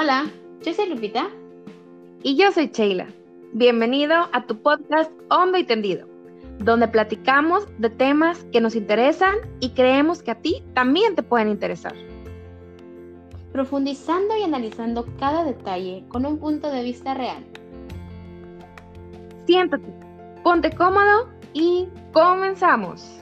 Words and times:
Hola, 0.00 0.30
yo 0.62 0.72
soy 0.72 0.90
Lupita. 0.90 1.28
Y 2.22 2.36
yo 2.36 2.52
soy 2.52 2.68
Sheila. 2.68 3.08
Bienvenido 3.52 4.14
a 4.32 4.46
tu 4.46 4.62
podcast 4.62 5.10
Hondo 5.28 5.58
y 5.58 5.64
Tendido, 5.64 6.06
donde 6.60 6.86
platicamos 6.86 7.66
de 7.78 7.90
temas 7.90 8.44
que 8.52 8.60
nos 8.60 8.76
interesan 8.76 9.34
y 9.58 9.70
creemos 9.70 10.22
que 10.22 10.30
a 10.30 10.36
ti 10.36 10.62
también 10.72 11.16
te 11.16 11.24
pueden 11.24 11.48
interesar. 11.48 11.94
Profundizando 13.50 14.36
y 14.36 14.44
analizando 14.44 15.04
cada 15.18 15.42
detalle 15.42 16.04
con 16.06 16.24
un 16.26 16.38
punto 16.38 16.70
de 16.70 16.84
vista 16.84 17.14
real. 17.14 17.44
Siéntate, 19.46 19.92
ponte 20.44 20.70
cómodo 20.70 21.28
y 21.54 21.88
comenzamos. 22.12 23.20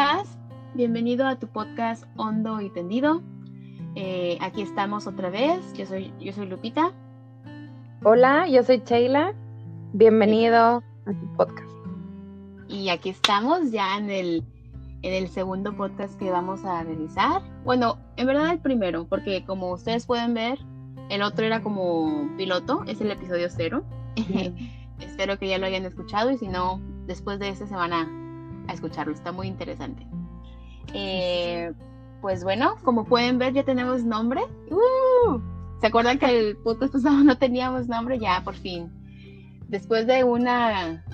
Estás? 0.00 0.38
Bienvenido 0.72 1.26
a 1.26 1.38
tu 1.38 1.46
podcast 1.46 2.04
Hondo 2.16 2.62
y 2.62 2.70
Tendido. 2.70 3.20
Eh, 3.96 4.38
aquí 4.40 4.62
estamos 4.62 5.06
otra 5.06 5.28
vez. 5.28 5.74
Yo 5.74 5.84
soy, 5.84 6.10
yo 6.18 6.32
soy 6.32 6.46
Lupita. 6.46 6.92
Hola, 8.02 8.48
yo 8.48 8.62
soy 8.62 8.82
Sheila. 8.82 9.34
Bienvenido 9.92 10.82
a 11.04 11.12
tu 11.12 11.36
podcast. 11.36 11.70
Y 12.66 12.88
aquí 12.88 13.10
estamos 13.10 13.72
ya 13.72 13.98
en 13.98 14.08
el, 14.08 14.42
en 15.02 15.12
el 15.12 15.28
segundo 15.28 15.76
podcast 15.76 16.18
que 16.18 16.30
vamos 16.30 16.64
a 16.64 16.82
realizar. 16.82 17.42
Bueno, 17.66 17.98
en 18.16 18.26
verdad 18.26 18.52
el 18.52 18.58
primero, 18.58 19.06
porque 19.06 19.44
como 19.44 19.70
ustedes 19.70 20.06
pueden 20.06 20.32
ver, 20.32 20.58
el 21.10 21.20
otro 21.20 21.44
era 21.44 21.60
como 21.60 22.26
piloto, 22.38 22.84
es 22.86 23.02
el 23.02 23.10
episodio 23.10 23.48
cero. 23.50 23.84
Espero 24.98 25.38
que 25.38 25.48
ya 25.48 25.58
lo 25.58 25.66
hayan 25.66 25.84
escuchado 25.84 26.30
y 26.30 26.38
si 26.38 26.48
no, 26.48 26.80
después 27.06 27.38
de 27.38 27.50
este 27.50 27.66
se 27.66 27.74
van 27.74 27.92
a, 28.70 28.74
escucharlo, 28.74 29.12
está 29.12 29.32
muy 29.32 29.46
interesante. 29.46 30.06
Eh, 30.94 31.72
pues 32.20 32.44
bueno, 32.44 32.76
como 32.82 33.04
pueden 33.04 33.38
ver, 33.38 33.52
ya 33.54 33.64
tenemos 33.64 34.04
nombre. 34.04 34.42
¡Uh! 34.70 35.40
¿Se 35.80 35.86
acuerdan 35.86 36.18
que 36.18 36.26
el 36.26 36.56
podcast 36.58 36.92
pasado 36.92 37.16
no 37.24 37.38
teníamos 37.38 37.88
nombre? 37.88 38.18
Ya, 38.18 38.42
por 38.44 38.54
fin. 38.54 38.90
Después 39.68 40.06
de 40.06 40.24
una, 40.24 41.04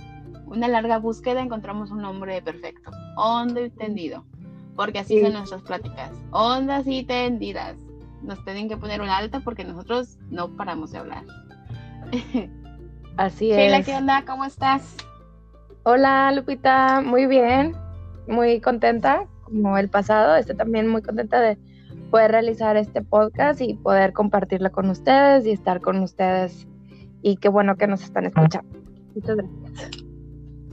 una 0.46 0.68
larga 0.68 0.98
búsqueda, 0.98 1.42
encontramos 1.42 1.90
un 1.90 2.02
nombre 2.02 2.40
perfecto. 2.42 2.90
Hondo 3.16 3.64
y 3.64 3.70
tendido. 3.70 4.24
Porque 4.74 4.98
así 4.98 5.20
son 5.22 5.32
nuestras 5.32 5.62
pláticas. 5.62 6.12
Ondas 6.30 6.86
y 6.86 7.02
tendidas. 7.04 7.76
Nos 8.22 8.44
tienen 8.44 8.68
que 8.68 8.76
poner 8.76 9.00
un 9.00 9.08
alta 9.08 9.40
porque 9.40 9.64
nosotros 9.64 10.18
no 10.30 10.54
paramos 10.56 10.92
de 10.92 10.98
hablar. 10.98 11.24
Así 13.16 13.50
es. 13.50 13.56
Sheila, 13.56 13.82
¿qué 13.82 13.94
onda? 13.94 14.24
¿Cómo 14.26 14.44
estás? 14.44 14.96
Hola 15.88 16.32
Lupita, 16.32 17.00
muy 17.00 17.26
bien, 17.26 17.76
muy 18.26 18.60
contenta 18.60 19.28
como 19.44 19.78
el 19.78 19.88
pasado, 19.88 20.34
estoy 20.34 20.56
también 20.56 20.88
muy 20.88 21.00
contenta 21.00 21.40
de 21.40 21.56
poder 22.10 22.32
realizar 22.32 22.76
este 22.76 23.02
podcast 23.02 23.60
y 23.60 23.74
poder 23.74 24.12
compartirlo 24.12 24.72
con 24.72 24.90
ustedes 24.90 25.46
y 25.46 25.52
estar 25.52 25.80
con 25.80 26.00
ustedes 26.02 26.66
y 27.22 27.36
qué 27.36 27.48
bueno 27.48 27.76
que 27.76 27.86
nos 27.86 28.02
están 28.02 28.26
escuchando. 28.26 28.68
Muchas 29.14 29.36
gracias. 29.36 29.90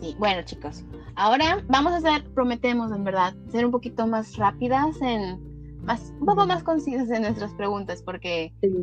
Sí, 0.02 0.16
bueno 0.18 0.42
chicos, 0.46 0.84
ahora 1.14 1.64
vamos 1.68 1.94
a 1.94 1.98
hacer, 1.98 2.28
prometemos 2.34 2.92
en 2.92 3.04
verdad, 3.04 3.36
ser 3.52 3.68
un 3.68 3.72
poquito 3.72 4.08
más 4.08 4.36
rápidas 4.38 5.00
en, 5.00 5.78
más, 5.84 6.12
un 6.20 6.26
poco 6.26 6.48
más 6.48 6.64
concisas 6.64 7.12
en 7.12 7.22
nuestras 7.22 7.54
preguntas 7.54 8.02
porque 8.02 8.52
Sí. 8.62 8.74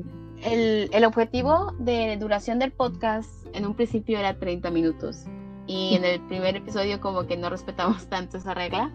el, 0.45 0.91
el 0.93 1.05
objetivo 1.05 1.73
de 1.81 2.17
duración 2.19 2.61
del 2.61 2.71
podcast 2.71 3.29
en 3.53 3.67
un 3.67 3.75
principio 3.75 4.17
era 4.17 4.39
30 4.39 4.71
minutos 4.71 5.27
y 5.71 5.95
en 5.95 6.05
el 6.05 6.21
primer 6.23 6.57
episodio 6.57 7.01
como 7.01 7.27
que 7.27 7.37
no 7.37 7.49
respetamos 7.49 8.09
tanto 8.09 8.39
esa 8.39 8.55
regla, 8.55 8.91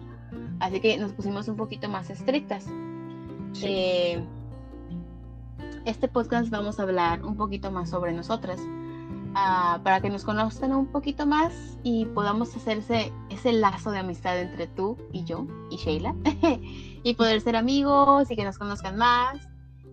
así 0.60 0.78
que 0.80 0.98
nos 0.98 1.12
pusimos 1.12 1.48
un 1.48 1.56
poquito 1.56 1.88
más 1.88 2.10
estrictas. 2.10 2.66
Eh, 3.62 4.22
este 5.86 6.06
podcast 6.06 6.50
vamos 6.50 6.78
a 6.78 6.82
hablar 6.82 7.24
un 7.24 7.34
poquito 7.34 7.70
más 7.70 7.88
sobre 7.88 8.12
nosotras, 8.12 8.60
ah, 9.34 9.80
para 9.84 10.02
que 10.02 10.10
nos 10.10 10.22
conozcan 10.22 10.74
un 10.74 10.88
poquito 10.88 11.24
más 11.24 11.78
y 11.82 12.04
podamos 12.04 12.54
hacer 12.54 12.78
ese, 12.78 13.10
ese 13.30 13.54
lazo 13.54 13.90
de 13.90 14.00
amistad 14.00 14.38
entre 14.38 14.66
tú 14.66 14.98
y 15.14 15.24
yo 15.24 15.46
y 15.70 15.76
Sheila, 15.76 16.14
y 17.02 17.14
poder 17.14 17.40
ser 17.40 17.56
amigos 17.56 18.30
y 18.30 18.36
que 18.36 18.44
nos 18.44 18.58
conozcan 18.58 18.98
más 18.98 19.48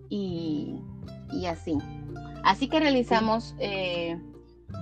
y, 0.10 0.76
y 1.32 1.46
así. 1.46 1.78
Así 2.44 2.68
que 2.68 2.82
realizamos 2.82 3.56
eh, 3.60 4.22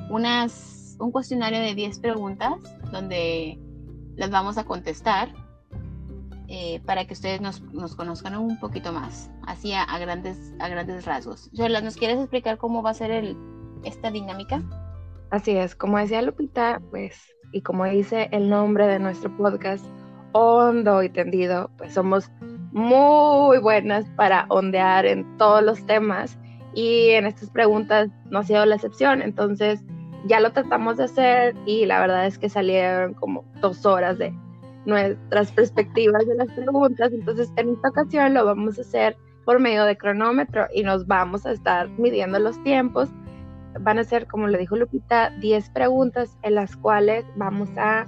unas, 0.09 0.80
un 1.01 1.11
cuestionario 1.11 1.59
de 1.59 1.75
10 1.75 1.99
preguntas 1.99 2.53
donde 2.91 3.59
las 4.15 4.29
vamos 4.29 4.57
a 4.57 4.63
contestar 4.63 5.33
eh, 6.47 6.81
para 6.85 7.05
que 7.05 7.13
ustedes 7.13 7.41
nos, 7.41 7.61
conozcan 7.95 8.35
un 8.37 8.59
poquito 8.59 8.91
más, 8.91 9.31
así 9.47 9.73
a, 9.73 9.83
a, 9.83 9.99
grandes, 9.99 10.53
a 10.59 10.67
grandes 10.67 11.05
rasgos. 11.05 11.49
Yola, 11.53 11.81
¿nos 11.81 11.95
quieres 11.95 12.19
explicar 12.19 12.57
cómo 12.57 12.83
va 12.83 12.89
a 12.89 12.93
ser 12.93 13.11
el, 13.11 13.37
esta 13.83 14.11
dinámica? 14.11 14.61
Así 15.29 15.51
es, 15.51 15.75
como 15.75 15.97
decía 15.97 16.21
Lupita, 16.21 16.81
pues, 16.91 17.33
y 17.53 17.61
como 17.61 17.85
dice 17.85 18.27
el 18.33 18.49
nombre 18.49 18.85
de 18.87 18.99
nuestro 18.99 19.35
podcast, 19.37 19.85
hondo 20.33 21.03
y 21.03 21.09
tendido, 21.09 21.71
pues 21.77 21.93
somos 21.93 22.29
muy 22.73 23.57
buenas 23.59 24.05
para 24.17 24.45
ondear 24.49 25.05
en 25.05 25.37
todos 25.37 25.63
los 25.63 25.85
temas 25.85 26.37
y 26.73 27.09
en 27.11 27.25
estas 27.25 27.49
preguntas 27.49 28.09
no 28.29 28.39
ha 28.39 28.43
sido 28.43 28.65
la 28.65 28.75
excepción, 28.75 29.21
entonces 29.21 29.83
ya 30.25 30.39
lo 30.39 30.51
tratamos 30.51 30.97
de 30.97 31.05
hacer 31.05 31.55
y 31.65 31.85
la 31.85 31.99
verdad 31.99 32.25
es 32.25 32.37
que 32.37 32.49
salieron 32.49 33.13
como 33.13 33.43
dos 33.61 33.85
horas 33.85 34.17
de 34.17 34.33
nuestras 34.85 35.51
perspectivas 35.51 36.25
de 36.27 36.35
las 36.35 36.51
preguntas. 36.51 37.11
Entonces, 37.13 37.51
en 37.55 37.69
esta 37.69 37.89
ocasión 37.89 38.33
lo 38.33 38.45
vamos 38.45 38.77
a 38.77 38.81
hacer 38.81 39.17
por 39.45 39.59
medio 39.59 39.85
de 39.85 39.97
cronómetro 39.97 40.67
y 40.73 40.83
nos 40.83 41.07
vamos 41.07 41.45
a 41.45 41.51
estar 41.51 41.89
midiendo 41.89 42.39
los 42.39 42.61
tiempos. 42.63 43.09
Van 43.79 43.99
a 43.99 44.03
ser, 44.03 44.27
como 44.27 44.47
le 44.47 44.57
dijo 44.57 44.75
Lupita, 44.75 45.31
10 45.39 45.69
preguntas 45.71 46.37
en 46.43 46.55
las 46.55 46.75
cuales 46.75 47.25
vamos 47.35 47.69
a 47.77 48.05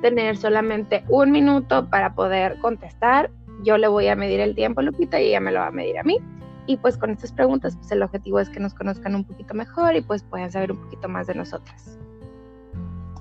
tener 0.00 0.36
solamente 0.36 1.04
un 1.08 1.30
minuto 1.30 1.88
para 1.88 2.14
poder 2.14 2.58
contestar. 2.58 3.30
Yo 3.62 3.78
le 3.78 3.86
voy 3.88 4.08
a 4.08 4.16
medir 4.16 4.40
el 4.40 4.54
tiempo 4.54 4.82
Lupita 4.82 5.20
y 5.20 5.28
ella 5.28 5.40
me 5.40 5.52
lo 5.52 5.60
va 5.60 5.68
a 5.68 5.70
medir 5.70 5.98
a 5.98 6.02
mí. 6.02 6.18
Y 6.66 6.76
pues 6.76 6.96
con 6.96 7.10
estas 7.10 7.32
preguntas, 7.32 7.76
pues 7.76 7.90
el 7.90 8.02
objetivo 8.02 8.38
es 8.38 8.48
que 8.48 8.60
nos 8.60 8.74
conozcan 8.74 9.14
un 9.14 9.24
poquito 9.24 9.54
mejor 9.54 9.96
y 9.96 10.00
pues 10.00 10.22
puedan 10.22 10.52
saber 10.52 10.72
un 10.72 10.78
poquito 10.78 11.08
más 11.08 11.26
de 11.26 11.34
nosotras. 11.34 11.98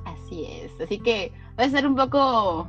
Así 0.06 0.46
es, 0.46 0.72
así 0.79 1.00
que 1.00 1.31
va 1.59 1.66
a 1.66 1.69
ser 1.69 1.88
un 1.88 1.96
poco 1.96 2.68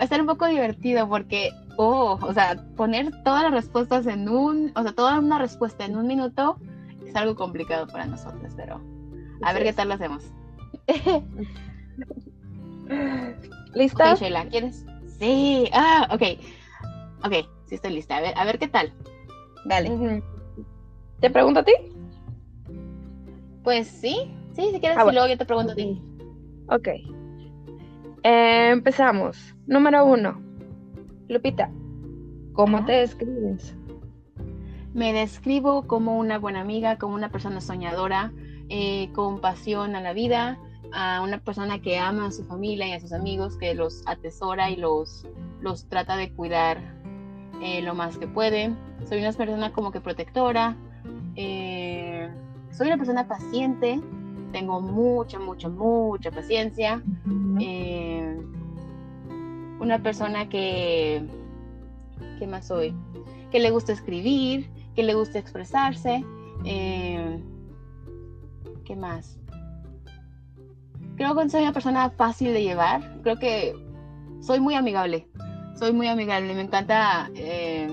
va 0.00 0.04
a 0.04 0.04
estar 0.04 0.20
un 0.20 0.26
poco 0.26 0.46
divertido 0.46 1.06
porque, 1.06 1.50
oh, 1.76 2.18
o 2.22 2.32
sea, 2.32 2.56
poner 2.74 3.10
todas 3.22 3.42
las 3.42 3.52
respuestas 3.52 4.06
en 4.06 4.30
un, 4.30 4.72
o 4.74 4.82
sea, 4.82 4.92
toda 4.92 5.18
una 5.18 5.38
respuesta 5.38 5.84
en 5.84 5.94
un 5.94 6.06
minuto 6.06 6.56
es 7.06 7.14
algo 7.14 7.34
complicado 7.34 7.86
para 7.86 8.06
nosotros, 8.06 8.54
pero 8.56 8.80
a 9.42 9.52
ver 9.52 9.64
qué 9.64 9.74
tal 9.74 9.88
lo 9.88 9.94
hacemos. 9.94 10.24
¿Lista? 13.74 14.14
Sheila, 14.14 14.46
¿quieres? 14.46 14.86
Sí, 15.18 15.68
ah, 15.74 16.08
ok, 16.10 16.22
ok, 17.24 17.34
sí 17.66 17.74
estoy 17.74 17.92
lista, 17.92 18.16
a 18.16 18.20
ver, 18.22 18.32
a 18.38 18.44
ver 18.46 18.58
qué 18.58 18.68
tal. 18.68 18.94
Dale. 19.64 19.90
Uh 19.90 19.98
-huh. 19.98 20.22
¿Te 21.20 21.30
pregunto 21.30 21.60
a 21.60 21.64
ti? 21.64 21.72
Pues 23.62 23.88
sí, 23.88 24.32
sí, 24.54 24.70
si 24.72 24.80
quieres, 24.80 24.96
ah, 24.96 25.02
y 25.02 25.04
bueno. 25.04 25.12
luego 25.12 25.28
yo 25.28 25.38
te 25.38 25.44
pregunto 25.44 25.72
a 25.72 25.74
ti. 25.74 26.00
Ok. 26.68 26.88
Eh, 28.22 28.70
empezamos. 28.70 29.54
Número 29.66 30.04
uno. 30.04 30.40
Lupita, 31.28 31.70
¿cómo 32.54 32.78
Ajá. 32.78 32.86
te 32.86 32.92
describes? 32.92 33.76
Me 34.94 35.12
describo 35.12 35.86
como 35.86 36.18
una 36.18 36.38
buena 36.38 36.60
amiga, 36.60 36.98
como 36.98 37.14
una 37.14 37.30
persona 37.30 37.60
soñadora, 37.60 38.32
eh, 38.68 39.10
con 39.12 39.40
pasión 39.40 39.94
a 39.94 40.00
la 40.00 40.12
vida, 40.12 40.58
a 40.92 41.22
una 41.22 41.38
persona 41.38 41.80
que 41.80 41.98
ama 41.98 42.26
a 42.26 42.32
su 42.32 42.44
familia 42.44 42.88
y 42.88 42.92
a 42.92 43.00
sus 43.00 43.12
amigos, 43.12 43.56
que 43.58 43.74
los 43.74 44.02
atesora 44.06 44.70
y 44.70 44.76
los, 44.76 45.26
los 45.60 45.88
trata 45.88 46.16
de 46.16 46.32
cuidar 46.32 46.99
eh, 47.62 47.82
lo 47.82 47.94
más 47.94 48.16
que 48.18 48.26
puede. 48.26 48.74
Soy 49.08 49.20
una 49.20 49.32
persona 49.32 49.72
como 49.72 49.92
que 49.92 50.00
protectora. 50.00 50.76
Eh, 51.36 52.28
soy 52.70 52.86
una 52.88 52.96
persona 52.96 53.28
paciente. 53.28 54.00
Tengo 54.52 54.80
mucha, 54.80 55.38
mucha, 55.38 55.68
mucha 55.68 56.30
paciencia. 56.30 57.02
Eh, 57.60 58.40
una 59.78 60.02
persona 60.02 60.48
que, 60.48 61.24
¿qué 62.38 62.46
más 62.46 62.66
soy? 62.66 62.94
Que 63.50 63.60
le 63.60 63.70
gusta 63.70 63.92
escribir, 63.92 64.70
que 64.94 65.02
le 65.02 65.14
gusta 65.14 65.38
expresarse. 65.38 66.24
¿Qué 66.64 67.36
más? 68.96 69.38
Creo 71.16 71.36
que 71.36 71.48
soy 71.48 71.62
una 71.62 71.72
persona 71.72 72.10
fácil 72.10 72.52
de 72.52 72.62
llevar. 72.62 73.20
Creo 73.22 73.38
que 73.38 73.74
soy 74.40 74.58
muy 74.58 74.74
amigable. 74.74 75.28
Soy 75.74 75.92
muy 75.92 76.08
amigable. 76.08 76.54
Me 76.54 76.62
encanta 76.62 77.30
eh, 77.34 77.88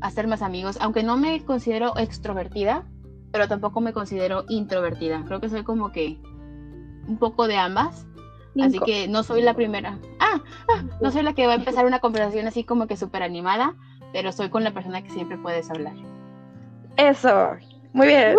hacer 0.00 0.26
más 0.26 0.42
amigos, 0.42 0.78
aunque 0.80 1.02
no 1.02 1.16
me 1.16 1.44
considero 1.44 1.96
extrovertida, 1.96 2.84
pero 3.30 3.48
tampoco 3.48 3.80
me 3.80 3.92
considero 3.92 4.44
introvertida. 4.48 5.24
Creo 5.26 5.40
que 5.40 5.48
soy 5.48 5.62
como 5.64 5.92
que 5.92 6.18
un 7.08 7.16
poco 7.18 7.48
de 7.48 7.56
ambas. 7.56 8.06
Así 8.60 8.78
que 8.80 9.08
no 9.08 9.22
soy 9.22 9.40
la 9.40 9.54
primera. 9.54 9.98
Ah, 10.20 10.42
ah, 10.68 10.84
no 11.00 11.10
soy 11.10 11.22
la 11.22 11.32
que 11.32 11.46
va 11.46 11.52
a 11.52 11.56
empezar 11.56 11.86
una 11.86 12.00
conversación 12.00 12.46
así 12.46 12.64
como 12.64 12.86
que 12.86 12.98
súper 12.98 13.22
animada, 13.22 13.74
pero 14.12 14.30
soy 14.30 14.50
con 14.50 14.62
la 14.62 14.72
persona 14.72 15.02
que 15.02 15.08
siempre 15.08 15.38
puedes 15.38 15.70
hablar. 15.70 15.94
Eso. 16.98 17.56
Muy 17.94 18.08
bien. 18.08 18.36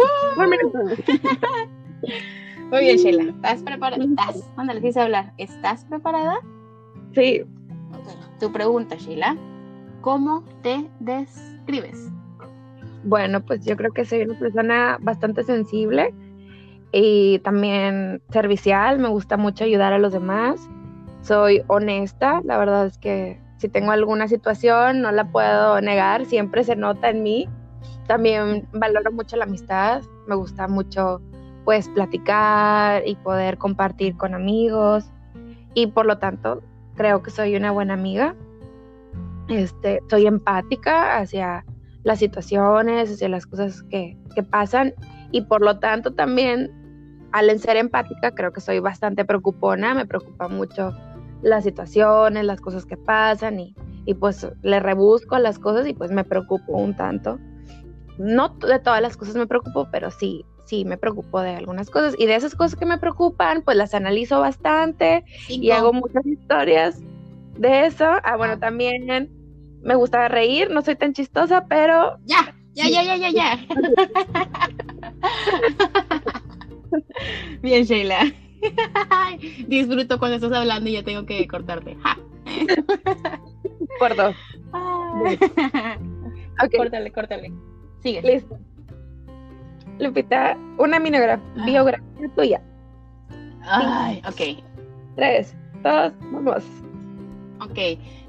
Muy 2.69 2.79
bien, 2.79 2.97
Sheila. 2.97 3.23
¿Estás 3.23 3.63
preparada? 3.63 4.03
¿Estás? 4.03 4.51
Ándale, 4.55 4.81
quise 4.81 5.01
hablar. 5.01 5.33
¿Estás 5.37 5.85
preparada? 5.85 6.39
Sí. 7.13 7.43
Tu 8.43 8.51
pregunta, 8.51 8.97
Sheila. 8.97 9.37
¿Cómo 10.01 10.43
te 10.63 10.85
describes? 10.99 12.11
Bueno, 13.05 13.39
pues 13.39 13.63
yo 13.63 13.77
creo 13.77 13.93
que 13.93 14.03
soy 14.03 14.23
una 14.23 14.37
persona 14.37 14.97
bastante 14.99 15.45
sensible 15.45 16.13
y 16.91 17.39
también 17.39 18.21
servicial. 18.31 18.99
Me 18.99 19.07
gusta 19.07 19.37
mucho 19.37 19.63
ayudar 19.63 19.93
a 19.93 19.97
los 19.97 20.11
demás. 20.11 20.59
Soy 21.21 21.63
honesta. 21.67 22.41
La 22.43 22.57
verdad 22.57 22.85
es 22.85 22.97
que 22.97 23.39
si 23.55 23.69
tengo 23.69 23.91
alguna 23.91 24.27
situación 24.27 24.99
no 24.99 25.13
la 25.13 25.31
puedo 25.31 25.79
negar. 25.79 26.25
Siempre 26.25 26.65
se 26.65 26.75
nota 26.75 27.11
en 27.11 27.23
mí. 27.23 27.47
También 28.07 28.67
valoro 28.73 29.13
mucho 29.13 29.37
la 29.37 29.45
amistad. 29.45 30.01
Me 30.27 30.35
gusta 30.35 30.67
mucho 30.67 31.21
pues 31.63 31.87
platicar 31.87 33.03
y 33.05 33.15
poder 33.15 33.57
compartir 33.57 34.17
con 34.17 34.33
amigos 34.33 35.09
y 35.73 35.87
por 35.87 36.05
lo 36.05 36.17
tanto 36.17 36.61
creo 36.95 37.21
que 37.23 37.31
soy 37.31 37.55
una 37.55 37.71
buena 37.71 37.93
amiga. 37.93 38.35
Este, 39.49 40.01
soy 40.09 40.25
empática 40.25 41.17
hacia 41.17 41.65
las 42.03 42.19
situaciones, 42.19 43.11
hacia 43.11 43.29
las 43.29 43.45
cosas 43.45 43.83
que, 43.83 44.17
que 44.35 44.43
pasan 44.43 44.93
y 45.31 45.41
por 45.41 45.61
lo 45.61 45.79
tanto 45.79 46.13
también 46.13 46.71
al 47.31 47.57
ser 47.59 47.77
empática 47.77 48.31
creo 48.31 48.53
que 48.53 48.61
soy 48.61 48.79
bastante 48.79 49.25
preocupona, 49.25 49.93
me 49.93 50.05
preocupa 50.05 50.47
mucho 50.47 50.91
las 51.41 51.63
situaciones, 51.63 52.45
las 52.45 52.61
cosas 52.61 52.85
que 52.85 52.95
pasan 52.95 53.59
y, 53.59 53.75
y 54.05 54.13
pues 54.13 54.47
le 54.61 54.79
rebusco 54.79 55.37
las 55.39 55.59
cosas 55.59 55.87
y 55.87 55.93
pues 55.93 56.11
me 56.11 56.23
preocupo 56.23 56.73
un 56.73 56.95
tanto. 56.95 57.39
No 58.17 58.49
de 58.49 58.79
todas 58.79 59.01
las 59.01 59.17
cosas 59.17 59.35
me 59.35 59.47
preocupo, 59.47 59.87
pero 59.91 60.11
sí 60.11 60.45
sí 60.73 60.85
me 60.85 60.97
preocupo 60.97 61.39
de 61.39 61.51
algunas 61.51 61.91
cosas 61.91 62.15
y 62.17 62.25
de 62.25 62.33
esas 62.33 62.55
cosas 62.55 62.75
que 62.77 62.87
me 62.87 62.97
preocupan, 62.97 63.61
pues 63.61 63.77
las 63.77 63.93
analizo 63.93 64.39
bastante 64.39 65.23
y 65.47 65.69
hago 65.69 65.93
muchas 65.93 66.25
historias 66.25 66.99
de 67.57 67.85
eso. 67.85 68.07
Ah, 68.23 68.37
bueno, 68.37 68.57
también 68.57 69.29
me 69.83 69.93
gusta 69.93 70.27
reír, 70.29 70.71
no 70.71 70.81
soy 70.81 70.95
tan 70.95 71.13
chistosa, 71.13 71.67
pero... 71.67 72.17
Ya, 72.25 72.55
ya, 72.73 72.89
ya, 72.89 73.03
ya, 73.03 73.17
ya, 73.17 73.29
ya. 73.29 73.59
Bien, 77.61 77.83
Sheila. 77.83 78.33
Disfruto 79.67 80.17
cuando 80.17 80.37
estás 80.37 80.53
hablando 80.53 80.89
y 80.89 80.93
ya 80.93 81.03
tengo 81.03 81.27
que 81.27 81.47
cortarte. 81.47 81.95
Por 83.99 84.15
dos. 84.15 84.35
Okay. 86.65 86.79
Córtale, 86.79 87.11
córtale. 87.11 87.53
Sigue. 88.01 88.23
Listo. 88.23 88.57
Lupita, 89.99 90.57
una 90.77 90.97
ah. 90.97 91.65
biografía 91.65 92.29
tuya. 92.35 92.61
Ay, 93.61 94.21
ok. 94.27 94.63
Tres, 95.15 95.55
dos, 95.83 96.13
vamos. 96.31 96.63
Ok, 97.61 97.77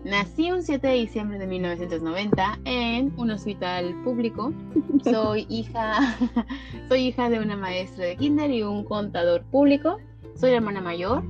nací 0.05 0.52
un 0.52 0.62
7 0.62 0.87
de 0.87 0.94
diciembre 0.94 1.38
de 1.38 1.46
1990 1.46 2.61
en 2.66 3.12
un 3.16 3.31
hospital 3.31 3.94
público. 4.05 4.52
Soy 5.05 5.46
hija, 5.49 6.16
soy 6.88 7.08
hija 7.08 7.28
de 7.28 7.40
una 7.40 7.56
maestra 7.56 8.05
de 8.05 8.16
kinder 8.16 8.50
y 8.50 8.62
un 8.62 8.84
contador 8.84 9.43
público. 9.44 9.99
Soy 10.37 10.50
la 10.50 10.56
hermana 10.56 10.81
mayor. 10.81 11.25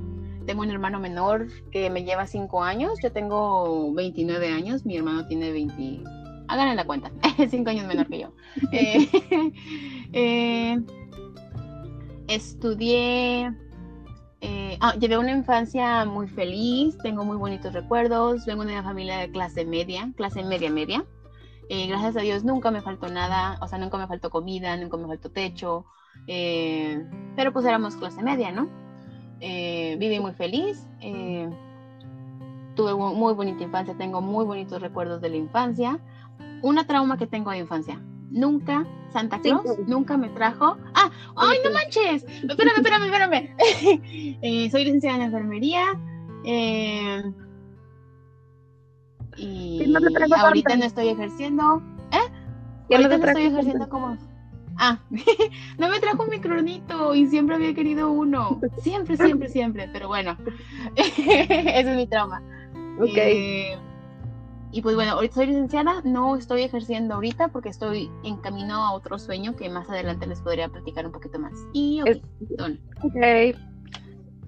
Tengo 0.45 0.61
un 0.61 0.69
hermano 0.69 0.99
menor 0.99 1.47
que 1.71 1.89
me 1.89 2.03
lleva 2.03 2.27
5 2.27 2.63
años. 2.63 2.99
Yo 3.01 3.11
tengo 3.11 3.91
29 3.93 4.49
años. 4.49 4.85
Mi 4.85 4.97
hermano 4.97 5.25
tiene 5.25 5.51
20, 5.51 6.03
hagan 6.47 6.75
la 6.75 6.85
cuenta, 6.85 7.11
cinco 7.49 7.69
años 7.69 7.87
menor 7.87 8.07
que 8.07 8.19
yo. 8.19 8.31
Eh, 8.71 9.07
eh, 10.13 10.81
estudié, 12.27 13.51
eh, 14.41 14.77
ah, 14.81 14.95
llevé 14.95 15.17
una 15.17 15.31
infancia 15.31 16.05
muy 16.05 16.27
feliz, 16.27 16.97
tengo 16.99 17.23
muy 17.25 17.37
bonitos 17.37 17.73
recuerdos, 17.73 18.45
vengo 18.45 18.65
de 18.65 18.73
una 18.73 18.83
familia 18.83 19.17
de 19.17 19.31
clase 19.31 19.65
media, 19.65 20.11
clase 20.15 20.43
media 20.43 20.69
media. 20.69 21.05
gracias 21.69 22.17
a 22.17 22.21
Dios 22.21 22.43
nunca 22.43 22.71
me 22.71 22.81
faltó 22.81 23.07
nada, 23.09 23.57
o 23.61 23.67
sea, 23.67 23.79
nunca 23.79 23.97
me 23.97 24.07
faltó 24.07 24.29
comida, 24.29 24.77
nunca 24.77 24.97
me 24.97 25.07
faltó 25.07 25.31
techo, 25.31 25.85
pero 26.27 27.53
pues 27.53 27.65
éramos 27.65 27.95
clase 27.95 28.21
media, 28.23 28.51
¿no? 28.51 28.69
viví 29.39 30.19
muy 30.19 30.33
feliz, 30.33 30.87
tuve 32.75 32.93
muy 32.95 33.33
bonita 33.33 33.63
infancia, 33.63 33.95
tengo 33.97 34.21
muy 34.21 34.45
bonitos 34.45 34.81
recuerdos 34.81 35.21
de 35.21 35.29
la 35.29 35.37
infancia 35.37 35.99
una 36.65 36.87
trauma 36.87 37.17
que 37.17 37.27
tengo 37.27 37.51
de 37.51 37.59
infancia. 37.59 38.01
Nunca, 38.31 38.85
Santa 39.13 39.39
Claus, 39.39 39.63
nunca 39.87 40.17
me 40.17 40.29
trajo. 40.29 40.77
¡Ah! 40.95 41.11
¡Ay, 41.35 41.59
no 41.63 41.71
manches! 41.71 42.25
Espérame, 42.49 42.77
espérame, 42.77 43.05
espérame. 43.05 43.55
Eh, 44.41 44.69
soy 44.71 44.83
licenciada 44.83 45.17
en 45.17 45.21
enfermería. 45.21 45.83
Eh, 46.43 47.23
y 49.37 49.93
ahorita 50.35 50.75
no 50.75 50.85
estoy 50.85 51.09
ejerciendo. 51.09 51.83
¿Eh? 52.11 52.95
Ahorita 52.95 53.17
no, 53.17 53.25
estoy 53.25 53.43
ejerciendo 53.43 53.87
como. 53.87 54.17
Ah, 54.77 54.99
no 55.77 55.89
me 55.89 55.99
trajo 55.99 56.23
un 56.23 56.29
micronito 56.29 57.13
y 57.13 57.27
siempre 57.27 57.55
había 57.55 57.75
querido 57.75 58.11
uno. 58.11 58.59
Siempre, 58.79 59.17
siempre, 59.17 59.49
siempre. 59.49 59.87
Pero 59.93 60.07
bueno, 60.07 60.35
ese 60.95 61.79
es 61.79 61.95
mi 61.95 62.07
trauma. 62.07 62.41
Ok. 62.99 63.15
Eh, 63.15 63.77
y 64.75 64.81
pues 64.81 64.93
bueno, 64.93 65.13
ahorita 65.13 65.35
soy 65.35 65.45
licenciada, 65.47 66.01
no 66.03 66.35
estoy 66.35 66.63
ejerciendo 66.63 67.15
ahorita 67.15 67.47
porque 67.47 67.69
estoy 67.69 68.11
en 68.25 68.35
camino 68.41 68.75
a 68.75 68.91
otro 68.91 69.17
sueño 69.17 69.55
que 69.55 69.69
más 69.69 69.89
adelante 69.89 70.27
les 70.27 70.41
podría 70.41 70.67
platicar 70.67 71.05
un 71.05 71.13
poquito 71.13 71.39
más. 71.39 71.53
Y 71.71 72.01
ok, 72.01 72.17
okay. 73.03 73.55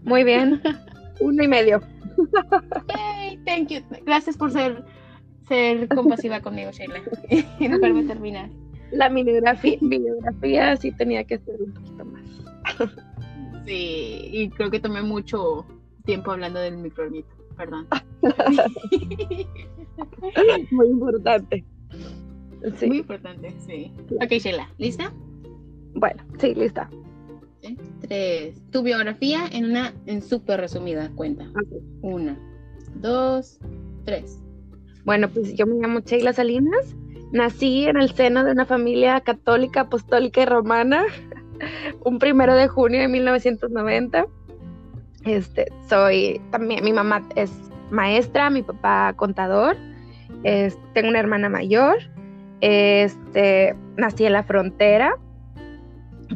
muy 0.03 0.25
bien, 0.25 0.61
uno 1.21 1.41
y 1.41 1.47
medio. 1.47 1.79
Thank 3.45 3.69
you. 3.69 3.79
Gracias 4.05 4.35
por 4.35 4.51
ser, 4.51 4.83
ser 5.47 5.87
compasiva 5.87 6.41
conmigo, 6.41 6.71
Sheila. 6.71 6.99
y 7.29 7.67
dejarme 7.69 8.03
terminar. 8.03 8.49
La 8.91 9.07
minigrafía, 9.07 9.77
minigrafía 9.79 10.75
sí 10.75 10.91
tenía 10.91 11.23
que 11.23 11.37
ser 11.39 11.55
un 11.61 11.73
poquito 11.73 12.03
más. 12.03 12.23
sí, 13.65 14.29
y 14.33 14.49
creo 14.49 14.69
que 14.69 14.81
tomé 14.81 15.01
mucho 15.03 15.65
tiempo 16.03 16.31
hablando 16.31 16.59
del 16.59 16.79
microornito, 16.79 17.33
perdón. 17.55 17.87
Muy 20.71 20.87
importante. 20.87 21.65
Muy 22.85 22.97
importante, 22.97 23.53
sí. 23.65 23.91
Ok, 24.15 24.31
Sheila, 24.31 24.69
¿lista? 24.77 25.13
Bueno, 25.93 26.23
sí, 26.39 26.53
lista. 26.55 26.89
Tres. 28.01 28.61
Tu 28.71 28.83
biografía 28.83 29.47
en 29.51 29.65
una, 29.65 29.93
en 30.05 30.21
súper 30.21 30.59
resumida 30.59 31.09
cuenta. 31.15 31.45
Una, 32.01 32.37
dos, 32.95 33.59
tres. 34.05 34.39
Bueno, 35.05 35.29
pues 35.29 35.53
yo 35.55 35.65
me 35.65 35.75
llamo 35.75 36.01
Sheila 36.01 36.33
Salinas. 36.33 36.95
Nací 37.31 37.85
en 37.85 37.97
el 37.97 38.11
seno 38.11 38.43
de 38.43 38.51
una 38.51 38.65
familia 38.65 39.19
católica, 39.21 39.81
apostólica 39.81 40.41
y 40.41 40.45
romana, 40.45 41.03
un 42.05 42.19
primero 42.19 42.55
de 42.55 42.67
junio 42.67 43.01
de 43.01 43.07
1990. 43.07 44.27
Este, 45.25 45.67
soy 45.89 46.39
también, 46.51 46.83
mi 46.85 46.93
mamá 46.93 47.27
es 47.35 47.51
maestra, 47.91 48.49
mi 48.49 48.63
papá 48.63 49.13
contador, 49.15 49.77
tengo 50.93 51.09
una 51.09 51.19
hermana 51.19 51.49
mayor, 51.49 51.97
este, 52.61 53.75
nací 53.97 54.25
en 54.25 54.33
la 54.33 54.43
frontera, 54.43 55.17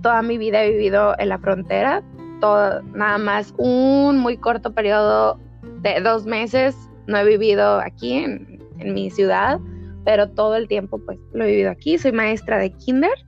toda 0.02 0.22
mi 0.22 0.38
vida 0.38 0.64
he 0.64 0.72
vivido 0.72 1.16
en 1.18 1.30
la 1.30 1.38
frontera, 1.38 2.04
todo, 2.40 2.82
nada 2.94 3.18
más 3.18 3.54
un 3.58 4.20
muy 4.20 4.38
corto 4.38 4.74
periodo 4.74 5.40
de 5.82 6.00
dos 6.02 6.26
meses 6.26 6.76
no 7.08 7.18
he 7.18 7.26
vivido 7.26 7.80
aquí 7.80 8.14
en, 8.14 8.64
en 8.80 8.94
mi 8.94 9.10
ciudad, 9.10 9.60
pero 10.06 10.30
todo 10.30 10.56
el 10.56 10.68
tiempo 10.68 11.00
pues 11.00 11.20
lo 11.34 11.44
he 11.44 11.52
vivido 11.52 11.72
aquí, 11.72 11.98
soy 11.98 12.12
maestra 12.12 12.58
de 12.58 12.72
kinder, 12.72 13.26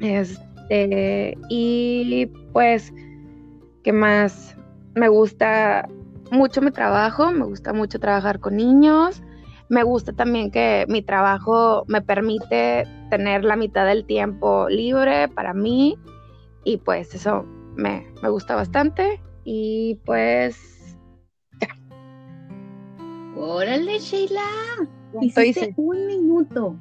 este, 0.00 1.36
y 1.48 2.26
pues, 2.52 2.92
¿qué 3.82 3.92
más? 3.92 4.56
Me 4.94 5.08
gusta 5.08 5.88
mucho 6.30 6.60
mi 6.60 6.70
trabajo, 6.70 7.30
me 7.30 7.44
gusta 7.44 7.72
mucho 7.72 7.98
trabajar 7.98 8.40
con 8.40 8.56
niños, 8.56 9.22
me 9.68 9.82
gusta 9.82 10.12
también 10.12 10.50
que 10.50 10.84
mi 10.88 11.02
trabajo 11.02 11.84
me 11.86 12.02
permite 12.02 12.84
tener 13.10 13.44
la 13.44 13.56
mitad 13.56 13.86
del 13.86 14.04
tiempo 14.04 14.68
libre 14.68 15.28
para 15.28 15.54
mí 15.54 15.98
y 16.64 16.78
pues 16.78 17.14
eso 17.14 17.44
me, 17.76 18.06
gusta 18.22 18.54
bastante 18.54 19.20
y 19.44 19.96
pues 20.04 20.96
ya. 21.60 21.68
Órale, 23.36 23.98
Sheila. 23.98 24.42
¿Cuánto 25.12 25.40
Hiciste 25.42 25.74
un 25.76 26.06
minuto. 26.06 26.76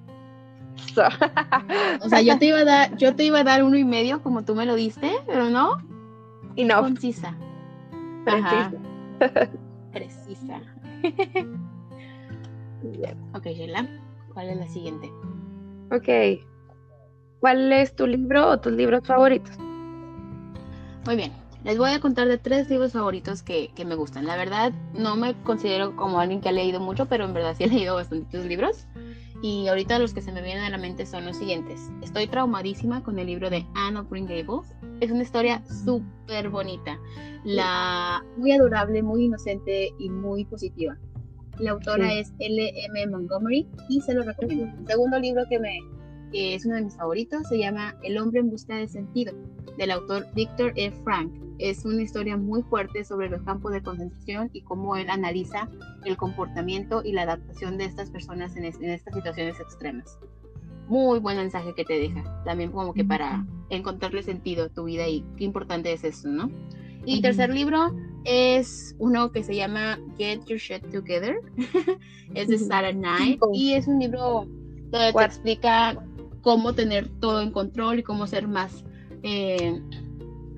O 2.02 2.10
sea, 2.10 2.22
yo 2.22 2.38
te 2.38 2.48
iba 2.48 2.60
a 2.60 2.66
dar, 2.66 2.98
yo 2.98 3.16
te 3.16 3.24
iba 3.24 3.40
a 3.40 3.44
dar 3.44 3.64
uno 3.64 3.78
y 3.78 3.86
medio 3.86 4.22
como 4.22 4.44
tú 4.44 4.56
me 4.56 4.66
lo 4.66 4.76
diste, 4.76 5.12
pero 5.26 5.50
no. 5.50 5.78
y 6.56 6.66
no, 6.66 6.82
Concisa. 6.82 7.36
Ajá. 8.26 8.72
Precisa. 9.92 10.62
Ok, 13.34 13.46
Sheila. 13.46 13.88
¿Cuál 14.34 14.50
es 14.50 14.58
la 14.58 14.68
siguiente? 14.68 15.10
Ok. 15.90 16.42
¿Cuál 17.40 17.72
es 17.72 17.96
tu 17.96 18.08
libro 18.08 18.50
o 18.50 18.60
tus 18.60 18.74
libros 18.74 19.08
favoritos? 19.08 19.58
Muy 21.06 21.16
bien. 21.16 21.32
Les 21.64 21.78
voy 21.78 21.92
a 21.92 22.02
contar 22.02 22.28
de 22.28 22.38
tres 22.38 22.70
libros 22.70 22.92
favoritos 22.92 23.42
que, 23.42 23.72
que 23.74 23.86
me 23.86 23.96
gustan. 23.96 24.26
La 24.26 24.36
verdad, 24.36 24.74
no 24.94 25.16
me 25.16 25.34
considero 25.44 25.96
como 25.96 26.20
alguien 26.20 26.42
que 26.42 26.50
ha 26.50 26.52
leído 26.52 26.82
mucho, 26.82 27.06
pero 27.06 27.24
en 27.24 27.34
verdad 27.34 27.56
sí 27.58 27.64
he 27.64 27.68
leído 27.68 27.96
bastantes 27.96 28.46
libros. 28.46 28.86
Y 29.44 29.68
ahorita 29.68 30.00
los 30.00 30.14
que 30.14 30.22
se 30.22 30.32
me 30.32 30.42
vienen 30.42 30.64
a 30.64 30.70
la 30.70 30.78
mente 30.78 31.06
son 31.06 31.26
los 31.26 31.36
siguientes. 31.36 31.92
Estoy 32.02 32.28
traumadísima 32.28 33.04
con 33.04 33.20
el 33.20 33.28
libro 33.28 33.50
de 33.50 33.68
Anne 33.76 34.00
of 34.00 34.10
Green 34.10 34.26
Gables. 34.26 34.74
Es 35.02 35.12
una 35.12 35.24
historia 35.24 35.62
súper 35.66 36.50
bonita. 36.50 36.98
La, 37.44 38.24
muy 38.38 38.54
adorable, 38.54 39.04
muy 39.04 39.26
inocente 39.26 39.90
y 40.00 40.10
muy 40.10 40.46
positiva. 40.46 40.98
La 41.60 41.72
autora 41.72 42.10
Sí. 42.10 42.20
es 42.20 42.34
L.M. 42.40 43.08
Montgomery 43.08 43.68
y 43.90 44.00
se 44.00 44.14
lo 44.14 44.24
recomiendo. 44.24 44.78
El 44.80 44.88
segundo 44.88 45.20
libro 45.20 45.44
que, 45.50 45.60
me, 45.60 45.78
que 46.32 46.56
es 46.56 46.66
uno 46.66 46.76
de 46.76 46.84
mis 46.86 46.96
favoritos 46.96 47.46
se 47.50 47.58
llama 47.58 47.98
El 48.02 48.18
hombre 48.20 48.40
en 48.40 48.50
busca 48.50 48.78
de 48.78 48.88
sentido, 48.88 49.34
del 49.78 49.92
autor 49.92 50.26
Victor 50.34 50.72
E. 50.78 50.90
Frank. 51.04 51.34
Es 51.60 51.86
una 51.86 52.02
historia 52.02 52.36
muy 52.38 52.64
fuerte 52.64 53.04
sobre 53.04 53.30
los 53.30 53.42
campos 53.44 53.72
de 53.74 53.82
concentración 53.84 54.50
y 54.54 54.62
cómo 54.62 54.96
él 54.96 55.10
analiza 55.10 55.70
el 56.06 56.18
comportamiento 56.18 57.02
y 57.04 57.12
la 57.12 57.24
adaptación 57.24 57.78
de 57.78 57.86
estas 57.86 58.10
personas 58.10 58.56
en, 58.58 58.66
es- 58.66 58.80
en 58.82 58.90
estas 58.90 59.14
situaciones 59.14 59.60
extremas. 59.60 60.18
Muy 60.88 61.20
buen 61.20 61.38
mensaje 61.38 61.74
que 61.76 61.86
te 61.86 61.98
deja, 62.00 62.44
también 62.44 62.72
como 62.72 62.94
que 62.94 63.06
para 63.06 63.46
encontrarle 63.70 64.22
sentido 64.24 64.66
a 64.66 64.70
tu 64.70 64.84
vida 64.86 65.08
y 65.08 65.24
qué 65.38 65.46
importante 65.46 65.94
es 65.94 66.04
eso, 66.04 66.28
¿no? 66.28 66.52
Y 67.06 67.22
tercer 67.22 67.50
libro 67.54 67.94
es 68.26 68.96
uno 69.00 69.32
que 69.32 69.44
se 69.44 69.56
llama 69.56 70.00
Get 70.18 70.46
Your 70.46 70.58
Shit 70.60 70.90
Together. 70.92 71.38
es 72.34 72.48
de. 72.48 72.58
Sarah 72.58 72.92
Knight 72.94 73.40
y 73.54 73.74
es 73.74 73.88
un 73.88 74.00
libro 74.00 74.46
donde 74.90 75.12
te 75.14 75.24
explica 75.24 75.98
cómo 76.42 76.74
tener 76.74 77.08
todo 77.20 77.42
en 77.42 77.52
control 77.52 78.00
y 78.00 78.04
cómo 78.04 78.28
ser 78.28 78.48
más, 78.48 78.84
eh, 79.24 79.82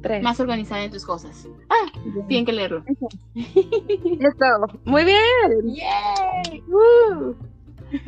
Tres. 0.06 0.22
más 0.22 0.40
organizada 0.40 0.84
en 0.84 0.92
tus 0.92 1.04
cosas. 1.04 1.48
Ah, 1.68 1.92
tienen 2.28 2.46
que 2.46 2.54
leerlo. 2.54 2.84
Listo. 3.34 4.46
Muy 4.86 5.04
bien. 5.04 5.74
¡Yay! 5.74 6.64
Uh. 6.68 7.34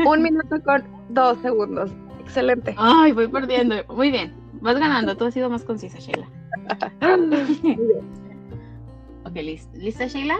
Un 0.08 0.22
minuto 0.22 0.62
con 0.64 0.84
dos 1.10 1.40
segundos. 1.40 1.92
Excelente. 2.20 2.76
Ay, 2.78 3.14
voy 3.14 3.28
perdiendo. 3.28 3.76
Muy 3.90 4.12
bien. 4.12 4.32
Vas 4.62 4.78
ganando. 4.78 5.18
Tú 5.18 5.26
has 5.26 5.34
sido 5.34 5.50
más 5.50 5.64
concisa, 5.64 5.98
Sheila. 6.00 6.28
Ok, 9.26 9.36
listo. 9.36 9.78
¿Lista, 9.78 10.06
Sheila? 10.08 10.38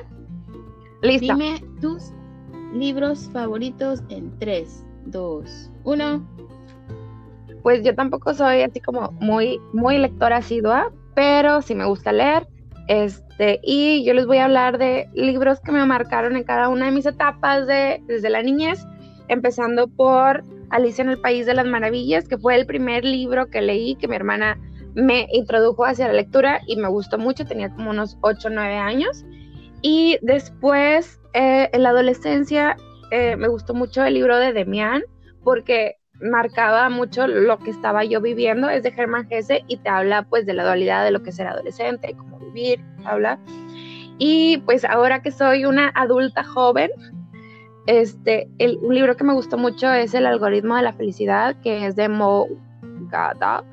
Dime 1.02 1.62
tus 1.82 2.14
libros 2.74 3.30
favoritos 3.34 4.02
en 4.10 4.38
3, 4.40 4.86
2, 5.08 5.72
1. 5.84 6.28
Pues 7.64 7.84
yo 7.84 7.94
tampoco 7.96 8.34
soy 8.34 8.62
así 8.62 8.80
como 8.80 9.12
muy, 9.20 9.60
muy 9.74 9.98
lectora 9.98 10.38
asidua, 10.38 10.94
pero 11.18 11.64
sí 11.64 11.74
me 11.74 11.86
gusta 11.86 12.12
leer. 12.12 12.48
Este, 12.88 13.60
y 13.64 14.06
yo 14.06 14.14
les 14.14 14.28
voy 14.28 14.38
a 14.38 14.46
hablar 14.46 14.78
de 14.78 15.10
libros 15.16 15.60
que 15.62 15.72
me 15.72 15.84
marcaron 15.84 16.36
en 16.36 16.44
cada 16.44 16.70
una 16.70 16.86
de 16.86 16.92
mis 16.92 17.08
etapas 17.08 17.66
de, 17.66 18.04
desde 18.06 18.30
la 18.30 18.44
niñez, 18.44 18.86
empezando 19.28 19.88
por 19.88 20.44
Alicia 20.70 21.02
en 21.02 21.10
el 21.10 21.20
País 21.20 21.48
de 21.48 21.56
las 21.56 21.66
Maravillas, 21.66 22.28
que 22.28 22.38
fue 22.38 22.54
el 22.54 22.68
primer 22.68 23.04
libro 23.04 23.48
que 23.48 23.64
leí, 23.64 23.96
que 23.96 24.08
mi 24.08 24.16
hermana 24.16 24.60
me 24.94 25.28
introdujo 25.32 25.86
hacia 25.86 26.06
la 26.06 26.14
lectura 26.14 26.62
y 26.68 26.76
me 26.76 26.88
gustó 26.88 27.18
mucho, 27.18 27.46
tenía 27.46 27.74
como 27.74 27.90
unos 27.90 28.20
8 28.22 28.50
o 28.50 28.52
9 28.52 28.76
años. 28.76 29.26
Y 29.82 30.20
después, 30.22 31.20
eh, 31.34 31.68
en 31.74 31.82
la 31.82 31.90
adolescencia, 31.90 32.78
eh, 33.10 33.36
me 33.38 33.48
gustó 33.48 33.74
mucho 33.74 34.06
el 34.06 34.14
libro 34.14 34.38
de 34.38 34.54
Demián, 34.54 35.02
porque 35.44 35.96
marcaba 36.22 36.90
mucho 36.90 37.28
lo 37.28 37.58
que 37.60 37.72
estaba 37.72 38.04
yo 38.04 38.22
viviendo, 38.22 38.70
es 38.70 38.84
de 38.84 38.92
Germán 38.92 39.28
Gese 39.28 39.64
y 39.68 39.78
te 39.78 39.90
habla 39.90 40.24
pues 40.24 40.46
de 40.46 40.54
la 40.54 40.64
dualidad 40.64 41.04
de 41.04 41.12
lo 41.12 41.22
que 41.22 41.30
es 41.30 41.36
ser 41.36 41.48
adolescente, 41.48 42.16
cómo 42.18 42.40
vivir, 42.40 42.84
habla. 43.06 43.40
Y 44.18 44.58
pues 44.66 44.84
ahora 44.84 45.22
que 45.22 45.32
soy 45.32 45.66
una 45.66 45.92
adulta 45.96 46.44
joven, 46.44 46.90
este, 47.86 48.50
el, 48.58 48.78
un 48.82 48.96
libro 48.96 49.16
que 49.16 49.24
me 49.24 49.34
gustó 49.34 49.58
mucho 49.58 49.92
es 49.92 50.14
El 50.14 50.26
algoritmo 50.26 50.76
de 50.76 50.82
la 50.82 50.94
felicidad, 50.94 51.56
que 51.62 51.86
es 51.86 51.96
de 51.96 52.10
Mo 52.10 52.48
Gada, 53.10 53.64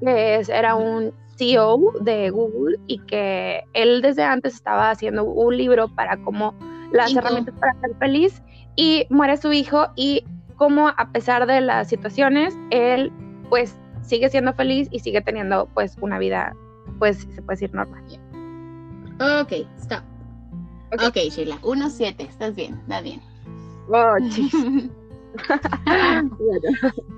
que 0.00 0.36
es, 0.36 0.48
era 0.48 0.74
un 0.74 1.12
CEO 1.36 1.92
de 2.00 2.30
Google 2.30 2.78
y 2.86 2.98
que 3.00 3.62
él 3.74 4.00
desde 4.00 4.24
antes 4.24 4.54
estaba 4.54 4.90
haciendo 4.90 5.24
un 5.24 5.56
libro 5.56 5.88
para 5.94 6.16
cómo 6.16 6.54
las 6.92 7.14
herramientas 7.14 7.54
para 7.60 7.78
ser 7.80 7.94
feliz 7.98 8.42
y 8.74 9.06
muere 9.10 9.36
su 9.36 9.52
hijo 9.52 9.88
y 9.96 10.24
cómo 10.56 10.88
a 10.88 11.12
pesar 11.12 11.46
de 11.46 11.60
las 11.60 11.88
situaciones, 11.88 12.56
él 12.70 13.12
pues 13.48 13.76
sigue 14.02 14.28
siendo 14.28 14.52
feliz 14.54 14.88
y 14.90 15.00
sigue 15.00 15.20
teniendo 15.20 15.68
pues 15.74 15.96
una 16.00 16.18
vida, 16.18 16.54
pues 16.98 17.18
se 17.18 17.42
puede 17.42 17.56
decir 17.56 17.74
normal. 17.74 18.02
Ok, 19.42 19.52
stop. 19.78 20.02
Ok. 20.92 21.02
Ok, 21.08 21.16
Sheila. 21.30 21.58
1, 21.62 21.90
7. 21.90 22.22
Estás 22.24 22.54
bien. 22.54 22.74
Está 22.82 23.00
bien. 23.00 23.20
Oh, 23.88 24.14
chis. 24.30 24.52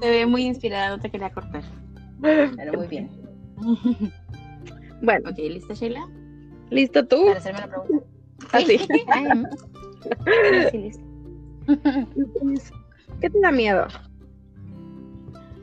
Te 0.01 0.11
ve 0.11 0.27
muy 0.27 0.45
inspirada. 0.45 0.91
No 0.91 1.01
te 1.01 1.11
quería 1.11 1.31
cortar. 1.31 1.63
Pero 2.21 2.73
muy 2.75 2.87
bien. 2.87 3.11
Bueno, 5.01 5.31
Ok, 5.31 5.39
¿lista, 5.39 5.75
Sheila? 5.75 6.09
¿listo 6.71 7.07
tú? 7.07 7.27
Para 7.27 7.39
hacerme 7.39 7.61
la 7.61 7.69
pregunta. 7.69 8.05
Así. 8.53 8.81
Mm. 9.33 9.45
Sí, 10.73 10.79
listo. 10.79 11.05
Entonces, 11.69 12.73
¿Qué 13.21 13.31
te 13.31 13.41
da 13.41 13.51
miedo? 13.51 13.87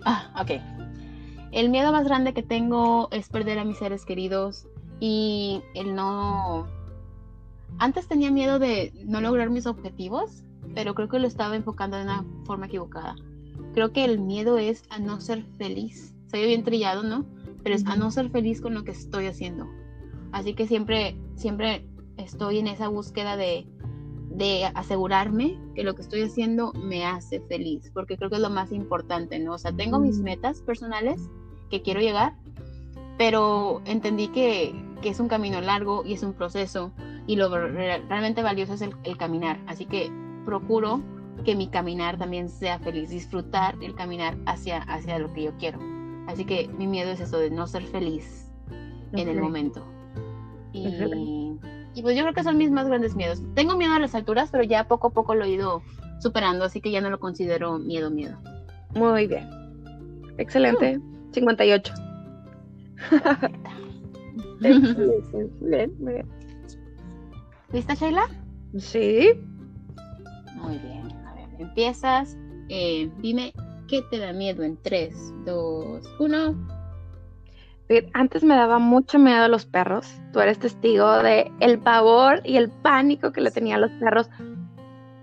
Ah, 0.04 0.30
ok. 0.42 0.62
El 1.52 1.70
miedo 1.70 1.92
más 1.94 2.06
grande 2.06 2.34
que 2.34 2.44
tengo 2.44 3.08
es 3.12 3.30
perder 3.30 3.60
a 3.60 3.66
mis 3.66 3.78
seres 3.78 4.06
queridos 4.06 4.68
y 5.00 5.62
el 5.74 5.96
no... 5.96 6.68
Antes 7.78 8.08
tenía 8.08 8.30
miedo 8.30 8.60
de 8.60 8.94
no 9.06 9.22
lograr 9.22 9.50
mis 9.50 9.66
objetivos, 9.66 10.44
pero 10.74 10.94
creo 10.96 11.08
que 11.08 11.20
lo 11.20 11.28
estaba 11.28 11.56
enfocando 11.56 11.98
de 11.98 12.04
una 12.04 12.26
forma 12.46 12.66
equivocada. 12.66 13.16
Creo 13.74 13.94
que 13.94 14.04
el 14.04 14.20
miedo 14.20 14.58
es 14.58 14.84
a 14.90 15.00
no 15.00 15.22
ser 15.22 15.46
feliz. 15.58 16.14
Soy 16.30 16.46
bien 16.46 16.64
trillado, 16.64 17.04
¿no? 17.04 17.26
Pero 17.64 17.76
es 17.76 17.86
a 17.86 17.96
no 17.96 18.12
ser 18.12 18.30
feliz 18.30 18.62
con 18.62 18.74
lo 18.74 18.84
que 18.84 18.92
estoy 18.92 19.28
haciendo. 19.28 19.66
Así 20.32 20.54
que 20.54 20.68
siempre, 20.68 21.18
siempre 21.36 21.88
estoy 22.18 22.60
en 22.60 22.68
esa 22.68 22.90
búsqueda 22.90 23.38
de, 23.38 23.66
de 24.38 24.66
asegurarme 24.74 25.58
que 25.76 25.84
lo 25.84 25.96
que 25.96 26.02
estoy 26.02 26.22
haciendo 26.22 26.74
me 26.74 27.06
hace 27.06 27.40
feliz, 27.42 27.92
porque 27.94 28.18
creo 28.18 28.30
que 28.30 28.36
es 28.36 28.42
lo 28.42 28.50
más 28.50 28.72
importante, 28.72 29.40
¿no? 29.40 29.54
O 29.54 29.58
sea, 29.58 29.72
tengo 29.72 30.00
mis 30.00 30.20
metas 30.20 30.62
personales 30.62 31.22
que 31.70 31.82
quiero 31.82 32.02
llegar, 32.02 32.36
pero 33.18 33.82
entendí 33.86 34.28
que, 34.28 34.76
que 35.02 35.10
es 35.10 35.20
un 35.20 35.28
camino 35.28 35.62
largo 35.62 36.04
y 36.06 36.14
es 36.14 36.24
un 36.24 36.34
proceso 36.34 36.92
y 37.28 37.38
lo 37.38 37.50
re- 37.50 38.00
realmente 38.10 38.44
valioso 38.44 38.74
es 38.74 38.82
el, 38.82 38.94
el 39.04 39.18
caminar, 39.18 39.60
así 39.68 39.86
que 39.86 40.12
procuro 40.46 41.02
que 41.44 41.56
mi 41.56 41.68
caminar 41.68 42.18
también 42.18 42.50
sea 42.50 42.80
feliz, 42.80 43.10
disfrutar 43.10 43.76
el 43.82 43.96
caminar 43.96 44.38
hacia, 44.46 44.80
hacia 44.84 45.20
lo 45.20 45.32
que 45.34 45.44
yo 45.44 45.52
quiero. 45.58 45.80
Así 46.28 46.46
que 46.46 46.68
mi 46.70 46.88
miedo 46.88 47.12
es 47.12 47.20
eso 47.20 47.38
de 47.38 47.52
no 47.52 47.68
ser 47.68 47.84
feliz 47.84 48.50
en 49.14 49.28
el 49.30 49.40
momento. 49.42 49.86
Y. 50.74 51.45
y 51.96 52.02
pues 52.02 52.16
yo 52.16 52.24
creo 52.24 52.34
que 52.34 52.44
son 52.44 52.58
mis 52.58 52.70
más 52.72 52.88
grandes 52.88 53.16
miedos. 53.16 53.42
Tengo 53.56 53.78
miedo 53.78 53.94
a 53.94 54.00
las 54.00 54.14
alturas, 54.14 54.50
pero 54.52 54.64
ya 54.64 54.88
poco 54.88 55.08
a 55.08 55.12
poco 55.12 55.34
lo 55.34 55.46
he 55.46 55.50
ido 55.52 55.82
superando, 56.20 56.66
así 56.66 56.82
que 56.82 56.92
ya 56.92 57.00
no 57.00 57.10
lo 57.10 57.20
considero 57.20 57.80
miedo, 57.80 58.12
miedo. 58.12 58.38
Muy 58.94 59.28
bien. 59.28 59.50
Excelente. 60.38 61.00
58. 61.32 61.94
Excelente. 64.62 65.50
Bien, 65.62 65.96
muy 66.00 66.14
bien. 66.14 66.28
¿Lista, 67.72 67.94
Sheila? 67.94 68.28
Sí. 68.78 69.30
Muy 70.56 70.78
bien. 70.78 71.12
A 71.26 71.34
ver, 71.34 71.48
empiezas. 71.60 72.38
Eh, 72.68 73.10
dime 73.22 73.54
qué 73.88 74.02
te 74.10 74.18
da 74.18 74.34
miedo 74.34 74.64
en 74.64 74.78
3, 74.82 75.16
2, 75.46 76.16
1. 76.20 76.75
Bien, 77.88 78.10
Antes 78.14 78.44
me 78.44 78.56
daba 78.56 78.80
mucho 78.80 79.20
miedo 79.20 79.44
a 79.44 79.48
los 79.48 79.66
perros. 79.66 80.20
Tú 80.34 80.40
eres 80.40 80.58
testigo 80.58 81.22
de 81.22 81.52
el 81.60 81.80
pavor 81.80 82.42
y 82.44 82.58
el 82.58 82.70
pánico 82.70 83.32
que 83.32 83.42
le 83.42 83.52
tenía 83.52 83.76
a 83.76 83.80
los 83.80 83.92
perros. 83.92 84.30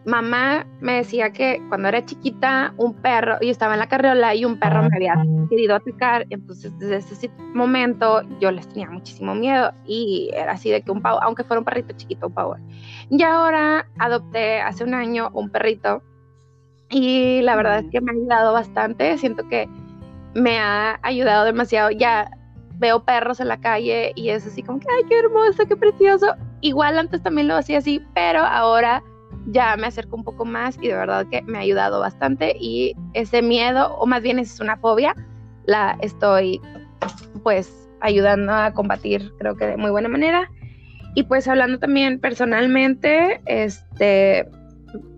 mamá 0.04 0.66
me 0.80 0.94
decía 0.94 1.32
que 1.32 1.60
cuando 1.68 1.88
era 1.88 2.04
chiquita, 2.04 2.74
un 2.76 2.94
perro, 2.94 3.38
yo 3.40 3.50
estaba 3.50 3.74
en 3.74 3.80
la 3.80 3.88
carriola 3.88 4.34
y 4.34 4.44
un 4.44 4.58
perro 4.58 4.82
me 4.82 4.96
había 4.96 5.14
querido 5.50 5.74
atacar. 5.74 6.26
Entonces, 6.30 6.76
desde 6.78 6.96
ese 6.98 7.30
momento, 7.52 8.22
yo 8.40 8.52
les 8.52 8.68
tenía 8.68 8.88
muchísimo 8.90 9.34
miedo 9.34 9.72
y 9.84 10.30
era 10.32 10.52
así 10.52 10.70
de 10.70 10.82
que 10.82 10.92
un 10.92 11.02
pavo, 11.02 11.20
aunque 11.22 11.44
fuera 11.44 11.58
un 11.58 11.64
perrito 11.64 11.94
chiquito, 11.96 12.28
un 12.28 12.34
pavo. 12.34 12.56
Y 13.10 13.22
ahora 13.24 13.86
adopté 13.98 14.60
hace 14.60 14.84
un 14.84 14.94
año 14.94 15.30
un 15.34 15.50
perrito 15.50 16.02
y 16.90 17.40
la 17.42 17.56
verdad 17.56 17.80
es 17.80 17.90
que 17.90 18.00
me 18.00 18.12
ha 18.12 18.14
ayudado 18.14 18.52
bastante. 18.52 19.18
Siento 19.18 19.48
que 19.48 19.68
me 20.34 20.58
ha 20.58 20.98
ayudado 21.02 21.44
demasiado. 21.44 21.90
Ya 21.90 22.30
veo 22.82 23.04
perros 23.04 23.40
en 23.40 23.48
la 23.48 23.58
calle 23.58 24.12
y 24.16 24.28
es 24.28 24.46
así 24.46 24.62
como 24.62 24.80
que, 24.80 24.86
ay, 24.98 25.04
qué 25.08 25.20
hermoso, 25.20 25.66
qué 25.66 25.76
precioso. 25.76 26.34
Igual 26.60 26.98
antes 26.98 27.22
también 27.22 27.48
lo 27.48 27.56
hacía 27.56 27.78
así, 27.78 28.04
pero 28.12 28.40
ahora 28.40 29.02
ya 29.46 29.76
me 29.76 29.86
acerco 29.86 30.16
un 30.16 30.24
poco 30.24 30.44
más 30.44 30.76
y 30.82 30.88
de 30.88 30.94
verdad 30.94 31.26
que 31.30 31.42
me 31.42 31.58
ha 31.58 31.60
ayudado 31.62 32.00
bastante 32.00 32.54
y 32.58 32.94
ese 33.14 33.40
miedo, 33.40 33.94
o 33.94 34.06
más 34.06 34.22
bien 34.22 34.38
es 34.38 34.60
una 34.60 34.76
fobia, 34.76 35.14
la 35.64 35.96
estoy 36.00 36.60
pues 37.42 37.88
ayudando 38.00 38.52
a 38.52 38.72
combatir 38.74 39.32
creo 39.38 39.56
que 39.56 39.66
de 39.66 39.76
muy 39.76 39.90
buena 39.90 40.08
manera. 40.08 40.50
Y 41.14 41.24
pues 41.24 41.46
hablando 41.46 41.78
también 41.78 42.18
personalmente, 42.20 43.40
este, 43.46 44.48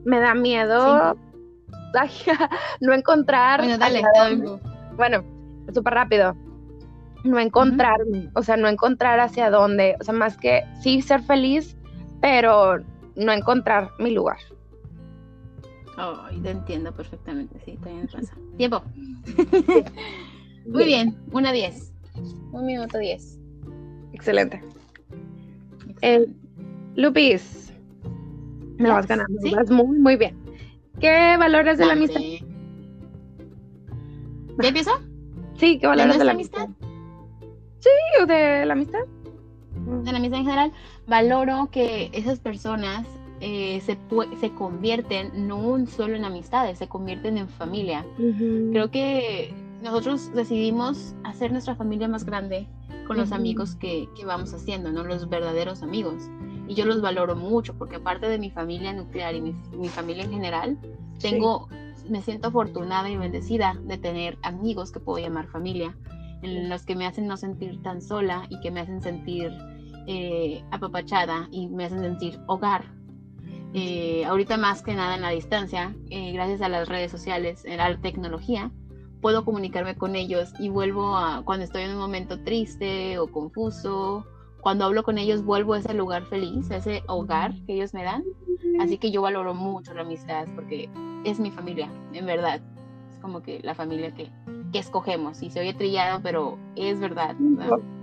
me 0.04 0.20
da 0.20 0.34
miedo 0.34 1.16
no 2.80 2.92
encontrar... 2.92 3.60
Bueno, 3.60 3.78
dale, 3.78 4.02
bueno, 4.96 5.24
súper 5.72 5.94
rápido. 5.94 6.36
No 7.24 7.38
encontrarme, 7.38 8.30
o 8.34 8.42
sea, 8.42 8.56
no 8.56 8.68
encontrar 8.68 9.18
hacia 9.18 9.50
dónde, 9.50 9.96
o 10.00 10.04
sea, 10.04 10.14
más 10.14 10.36
que 10.36 10.62
sí 10.82 11.02
ser 11.02 11.22
feliz, 11.22 11.76
pero 12.20 12.78
no 13.16 13.32
encontrar 13.32 13.90
mi 13.98 14.10
lugar. 14.10 14.38
Ay, 15.96 16.38
te 16.40 16.50
entiendo 16.50 16.92
perfectamente, 16.92 17.58
sí, 17.64 17.78
también 17.82 18.08
pasa. 18.12 18.34
Tiempo. 18.56 18.82
Muy 20.66 20.84
bien, 20.84 21.16
una 21.32 21.52
diez. 21.52 21.92
Un 22.52 22.66
minuto 22.66 22.98
diez. 22.98 23.38
Excelente. 24.12 24.62
Eh, 26.02 26.26
Lupis, 26.94 27.72
me 28.78 28.88
lo 28.88 28.94
vas 28.94 29.06
ganando, 29.06 29.40
¿Sí? 29.40 29.50
vas 29.50 29.70
muy, 29.70 29.98
muy 29.98 30.16
bien. 30.16 30.36
¿Qué 31.00 31.36
valores 31.38 31.78
de 31.78 31.86
la 31.86 31.92
amistad? 31.92 32.20
¿Ya 34.62 34.68
empieza? 34.68 34.92
Sí, 35.56 35.78
¿qué 35.78 35.86
valores 35.86 36.18
de, 36.18 36.24
la 36.24 36.32
amistad? 36.32 36.68
Sí, 37.84 38.22
o 38.22 38.26
de 38.26 38.64
la 38.64 38.72
amistad. 38.72 39.00
De 40.04 40.10
la 40.10 40.16
amistad 40.16 40.38
en 40.38 40.46
general, 40.46 40.72
valoro 41.06 41.68
que 41.70 42.08
esas 42.14 42.40
personas 42.40 43.06
eh, 43.40 43.82
se, 43.82 43.98
se 44.40 44.54
convierten 44.54 45.46
no 45.46 45.86
solo 45.86 46.16
en 46.16 46.24
amistades, 46.24 46.78
se 46.78 46.88
convierten 46.88 47.36
en 47.36 47.46
familia. 47.46 48.06
Creo 48.16 48.90
que 48.90 49.52
nosotros 49.82 50.32
decidimos 50.34 51.14
hacer 51.24 51.52
nuestra 51.52 51.74
familia 51.74 52.08
más 52.08 52.24
grande 52.24 52.66
con 53.06 53.18
los 53.18 53.32
amigos 53.32 53.76
que, 53.76 54.08
que, 54.16 54.24
vamos 54.24 54.54
haciendo, 54.54 54.90
¿no? 54.90 55.04
Los 55.04 55.28
verdaderos 55.28 55.82
amigos. 55.82 56.30
Y 56.66 56.74
yo 56.74 56.86
los 56.86 57.02
valoro 57.02 57.36
mucho 57.36 57.74
porque 57.74 57.96
aparte 57.96 58.30
de 58.30 58.38
mi 58.38 58.50
familia 58.50 58.94
nuclear 58.94 59.34
y 59.34 59.42
mi, 59.42 59.52
mi 59.76 59.88
familia 59.88 60.24
en 60.24 60.30
general, 60.30 60.78
tengo 61.20 61.68
me 62.08 62.22
siento 62.22 62.48
afortunada 62.48 63.10
y 63.10 63.16
bendecida 63.16 63.78
de 63.82 63.98
tener 63.98 64.38
amigos 64.42 64.90
que 64.90 65.00
puedo 65.00 65.22
llamar 65.22 65.48
familia, 65.48 65.94
en 66.42 66.68
los 66.68 66.84
que 66.84 66.96
me 66.96 67.06
hacen 67.06 67.26
no 67.26 67.36
sentir 67.36 67.82
tan 67.82 68.00
sola 68.00 68.46
y 68.50 68.60
que 68.60 68.70
me 68.70 68.80
hacen 68.80 69.02
sentir 69.02 69.50
eh, 70.06 70.62
apapachada 70.70 71.48
y 71.50 71.68
me 71.68 71.84
hacen 71.84 72.00
sentir 72.00 72.38
hogar. 72.46 72.84
Eh, 73.72 74.24
ahorita 74.24 74.56
más 74.56 74.82
que 74.82 74.94
nada 74.94 75.16
en 75.16 75.22
la 75.22 75.30
distancia, 75.30 75.96
eh, 76.10 76.32
gracias 76.32 76.60
a 76.62 76.68
las 76.68 76.88
redes 76.88 77.10
sociales, 77.10 77.64
a 77.66 77.90
la 77.90 78.00
tecnología, 78.00 78.70
puedo 79.20 79.44
comunicarme 79.44 79.96
con 79.96 80.16
ellos 80.16 80.52
y 80.58 80.68
vuelvo 80.68 81.16
a 81.16 81.42
cuando 81.44 81.64
estoy 81.64 81.82
en 81.82 81.92
un 81.92 81.98
momento 81.98 82.42
triste 82.44 83.18
o 83.18 83.26
confuso 83.26 84.26
cuando 84.64 84.86
hablo 84.86 85.02
con 85.02 85.18
ellos 85.18 85.44
vuelvo 85.44 85.74
a 85.74 85.78
ese 85.78 85.92
lugar 85.92 86.24
feliz, 86.24 86.70
a 86.70 86.76
ese 86.76 87.02
hogar 87.06 87.52
que 87.66 87.74
ellos 87.74 87.92
me 87.92 88.02
dan. 88.02 88.24
Así 88.80 88.96
que 88.96 89.10
yo 89.10 89.20
valoro 89.20 89.52
mucho 89.52 89.92
la 89.92 90.00
amistad 90.00 90.46
porque 90.54 90.88
es 91.24 91.38
mi 91.38 91.50
familia, 91.50 91.92
en 92.14 92.24
verdad. 92.24 92.62
Es 93.10 93.18
como 93.18 93.42
que 93.42 93.60
la 93.62 93.74
familia 93.74 94.14
que, 94.14 94.30
que 94.74 94.80
escogemos. 94.80 95.40
Y 95.40 95.50
se 95.50 95.60
oye 95.60 95.72
trillado, 95.72 96.20
pero 96.20 96.58
es 96.74 96.98
verdad. 96.98 97.36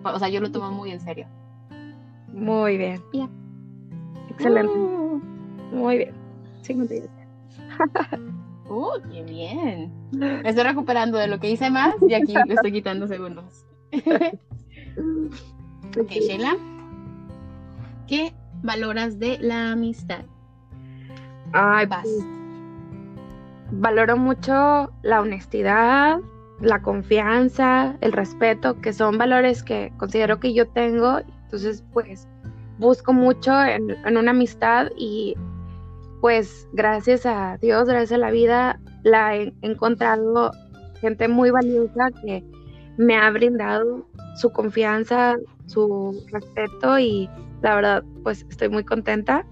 O 0.05 0.17
sea, 0.17 0.29
yo 0.29 0.39
lo 0.39 0.51
tomo 0.51 0.71
muy 0.71 0.91
en 0.91 1.01
serio. 1.01 1.27
Muy 2.29 2.77
bien. 2.77 3.03
Excelente. 4.29 4.71
Uh. 4.73 5.21
Muy 5.73 5.97
bien. 5.97 6.13
58. 6.61 7.09
¡Uh, 8.69 9.01
qué 9.11 9.23
bien! 9.23 9.91
Me 10.13 10.47
estoy 10.47 10.63
recuperando 10.63 11.17
de 11.17 11.27
lo 11.27 11.41
que 11.41 11.51
hice 11.51 11.69
más 11.69 11.93
y 12.07 12.13
aquí 12.13 12.33
le 12.47 12.53
estoy 12.53 12.71
quitando 12.71 13.05
segundos. 13.07 13.65
Ok, 15.99 16.09
Sheila. 16.09 16.55
¿Qué 18.07 18.33
valoras 18.63 19.19
de 19.19 19.39
la 19.39 19.73
amistad? 19.73 20.23
Ay, 21.51 21.85
Vas. 21.85 22.03
Pues, 22.03 22.25
valoro 23.71 24.15
mucho 24.15 24.89
la 25.01 25.19
honestidad, 25.19 26.21
la 26.61 26.81
confianza, 26.81 27.97
el 28.01 28.11
respeto, 28.11 28.79
que 28.81 28.93
son 28.93 29.17
valores 29.17 29.63
que 29.63 29.91
considero 29.97 30.39
que 30.39 30.53
yo 30.53 30.67
tengo. 30.67 31.19
Entonces, 31.45 31.83
pues, 31.93 32.27
busco 32.77 33.13
mucho 33.13 33.51
en, 33.63 33.91
en 34.05 34.17
una 34.17 34.31
amistad 34.31 34.87
y 34.97 35.35
pues 36.21 36.67
gracias 36.73 37.25
a 37.25 37.57
Dios, 37.57 37.87
gracias 37.87 38.11
a 38.13 38.17
la 38.17 38.31
vida, 38.31 38.79
la 39.03 39.35
he 39.35 39.53
encontrado 39.61 40.51
gente 40.99 41.27
muy 41.27 41.49
valiosa 41.49 42.09
que 42.23 42.43
me 42.97 43.17
ha 43.17 43.29
brindado 43.31 44.05
su 44.35 44.51
confianza, 44.51 45.37
su 45.65 46.23
respeto 46.31 46.99
y 46.99 47.27
la 47.61 47.75
verdad 47.75 48.03
pues 48.23 48.45
estoy 48.49 48.69
muy 48.69 48.83
contenta 48.83 49.45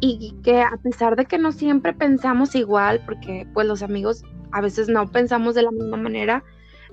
y 0.00 0.34
que 0.42 0.60
a 0.62 0.76
pesar 0.82 1.16
de 1.16 1.24
que 1.24 1.38
no 1.38 1.52
siempre 1.52 1.92
pensamos 1.92 2.54
igual, 2.54 3.00
porque 3.04 3.46
pues 3.52 3.66
los 3.66 3.82
amigos 3.82 4.22
a 4.54 4.60
veces 4.60 4.88
no 4.88 5.10
pensamos 5.10 5.56
de 5.56 5.62
la 5.62 5.72
misma 5.72 5.96
manera, 5.96 6.44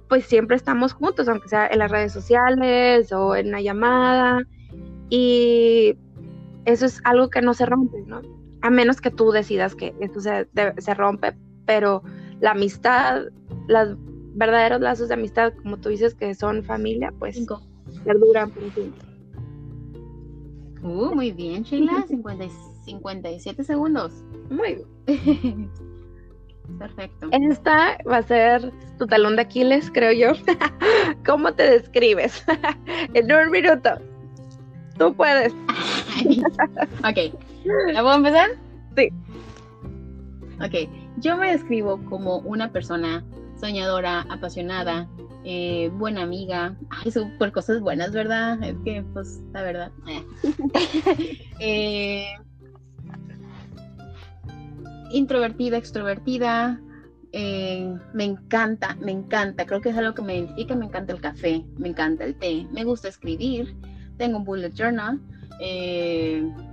pues 0.09 0.25
siempre 0.25 0.55
estamos 0.55 0.93
juntos, 0.93 1.27
aunque 1.27 1.47
sea 1.47 1.67
en 1.67 1.77
las 1.77 1.91
redes 1.91 2.11
sociales 2.11 3.13
o 3.13 3.35
en 3.35 3.49
una 3.49 3.61
llamada 3.61 4.41
y 5.11 5.95
eso 6.65 6.87
es 6.87 7.01
algo 7.03 7.29
que 7.29 7.43
no 7.43 7.53
se 7.53 7.67
rompe, 7.67 8.01
¿no? 8.07 8.21
A 8.63 8.71
menos 8.71 8.99
que 8.99 9.11
tú 9.11 9.31
decidas 9.31 9.75
que 9.75 9.93
esto 9.99 10.21
se, 10.21 10.47
se 10.79 10.93
rompe, 10.95 11.35
pero 11.67 12.01
la 12.39 12.51
amistad, 12.51 13.25
los 13.67 13.95
verdaderos 14.33 14.81
lazos 14.81 15.09
de 15.09 15.13
amistad, 15.13 15.53
como 15.61 15.77
tú 15.77 15.89
dices 15.89 16.15
que 16.15 16.33
son 16.33 16.63
familia, 16.63 17.13
pues 17.19 17.45
perduran 18.03 18.49
por 18.49 18.63
siempre. 18.71 19.05
Uh, 20.81 21.13
muy 21.13 21.31
bien, 21.31 21.61
Sheila. 21.61 22.05
50, 22.07 22.45
57 22.85 23.63
segundos. 23.63 24.23
Muy 24.49 24.83
bien. 25.05 25.69
Perfecto. 26.77 27.27
Esta 27.31 27.97
va 28.09 28.17
a 28.17 28.23
ser 28.23 28.71
tu 28.97 29.07
talón 29.07 29.35
de 29.35 29.43
Aquiles, 29.43 29.91
creo 29.91 30.11
yo. 30.11 30.41
¿Cómo 31.25 31.53
te 31.53 31.63
describes? 31.63 32.43
en 33.13 33.31
un 33.31 33.51
minuto. 33.51 33.89
Tú 34.97 35.13
puedes. 35.13 35.53
ok. 36.99 37.35
¿La 37.93 38.01
puedo 38.01 38.15
empezar? 38.15 38.49
Sí. 38.95 39.09
Ok. 40.63 40.89
Yo 41.17 41.37
me 41.37 41.51
describo 41.51 42.03
como 42.05 42.37
una 42.39 42.71
persona 42.71 43.23
soñadora, 43.59 44.25
apasionada, 44.29 45.07
eh, 45.43 45.89
buena 45.93 46.23
amiga, 46.23 46.75
ay, 46.89 47.11
por 47.37 47.51
cosas 47.51 47.79
buenas, 47.79 48.11
¿verdad? 48.11 48.61
Es 48.63 48.75
que, 48.83 49.03
pues, 49.13 49.39
la 49.53 49.61
verdad. 49.63 49.91
Eh, 51.59 52.25
introvertida, 55.13 55.77
extrovertida, 55.77 56.79
eh, 57.31 57.93
me 58.13 58.25
encanta, 58.25 58.97
me 58.99 59.11
encanta, 59.11 59.65
creo 59.65 59.81
que 59.81 59.89
es 59.89 59.97
algo 59.97 60.13
que 60.13 60.21
me 60.21 60.35
identifica, 60.37 60.75
me 60.75 60.85
encanta 60.85 61.13
el 61.13 61.21
café, 61.21 61.65
me 61.77 61.89
encanta 61.89 62.25
el 62.25 62.35
té, 62.35 62.67
me 62.71 62.83
gusta 62.83 63.07
escribir, 63.07 63.75
tengo 64.17 64.37
un 64.37 64.43
bullet 64.43 64.73
journal, 64.73 65.19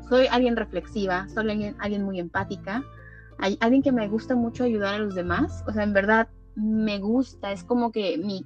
soy 0.09 0.27
alguien 0.31 0.57
reflexiva, 0.57 1.29
soy 1.29 1.51
alguien, 1.51 1.77
alguien 1.79 2.03
muy 2.03 2.19
empática, 2.19 2.83
hay, 3.39 3.57
alguien 3.61 3.83
que 3.83 3.93
me 3.93 4.09
gusta 4.09 4.35
mucho 4.35 4.65
ayudar 4.65 4.95
a 4.95 4.99
los 4.99 5.15
demás, 5.15 5.63
o 5.67 5.73
sea, 5.73 5.85
en 5.85 5.93
verdad 5.93 6.29
me 6.57 6.99
gusta, 6.99 7.53
es 7.53 7.63
como 7.63 7.93
que 7.93 8.19
mi 8.19 8.45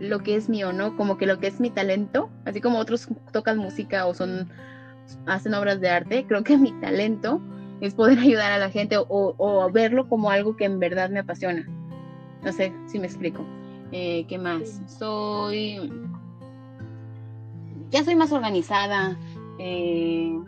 lo 0.00 0.20
que 0.20 0.36
es 0.36 0.48
mío, 0.48 0.72
¿no? 0.72 0.96
Como 0.96 1.18
que 1.18 1.26
lo 1.26 1.38
que 1.38 1.48
es 1.48 1.60
mi 1.60 1.70
talento, 1.70 2.30
así 2.44 2.60
como 2.60 2.78
otros 2.78 3.08
tocan 3.32 3.58
música 3.58 4.06
o 4.06 4.14
son 4.14 4.48
hacen 5.26 5.54
obras 5.54 5.80
de 5.80 5.88
arte, 5.88 6.24
creo 6.26 6.44
que 6.44 6.56
mi 6.56 6.72
talento 6.80 7.40
es 7.80 7.94
poder 7.94 8.18
ayudar 8.18 8.52
a 8.52 8.58
la 8.58 8.70
gente 8.70 8.96
o, 8.98 9.70
verlo 9.72 10.08
como 10.08 10.30
algo 10.30 10.56
que 10.56 10.64
en 10.64 10.78
verdad 10.78 11.10
me 11.10 11.20
apasiona. 11.20 11.66
No 12.42 12.52
sé 12.52 12.72
si 12.86 12.98
me 12.98 13.06
explico. 13.06 13.44
Eh, 13.92 14.26
¿Qué 14.28 14.38
más? 14.38 14.80
Soy. 14.86 15.92
Ya 17.90 18.04
soy 18.04 18.16
más 18.16 18.32
organizada. 18.32 19.16
Eh, 19.58 20.38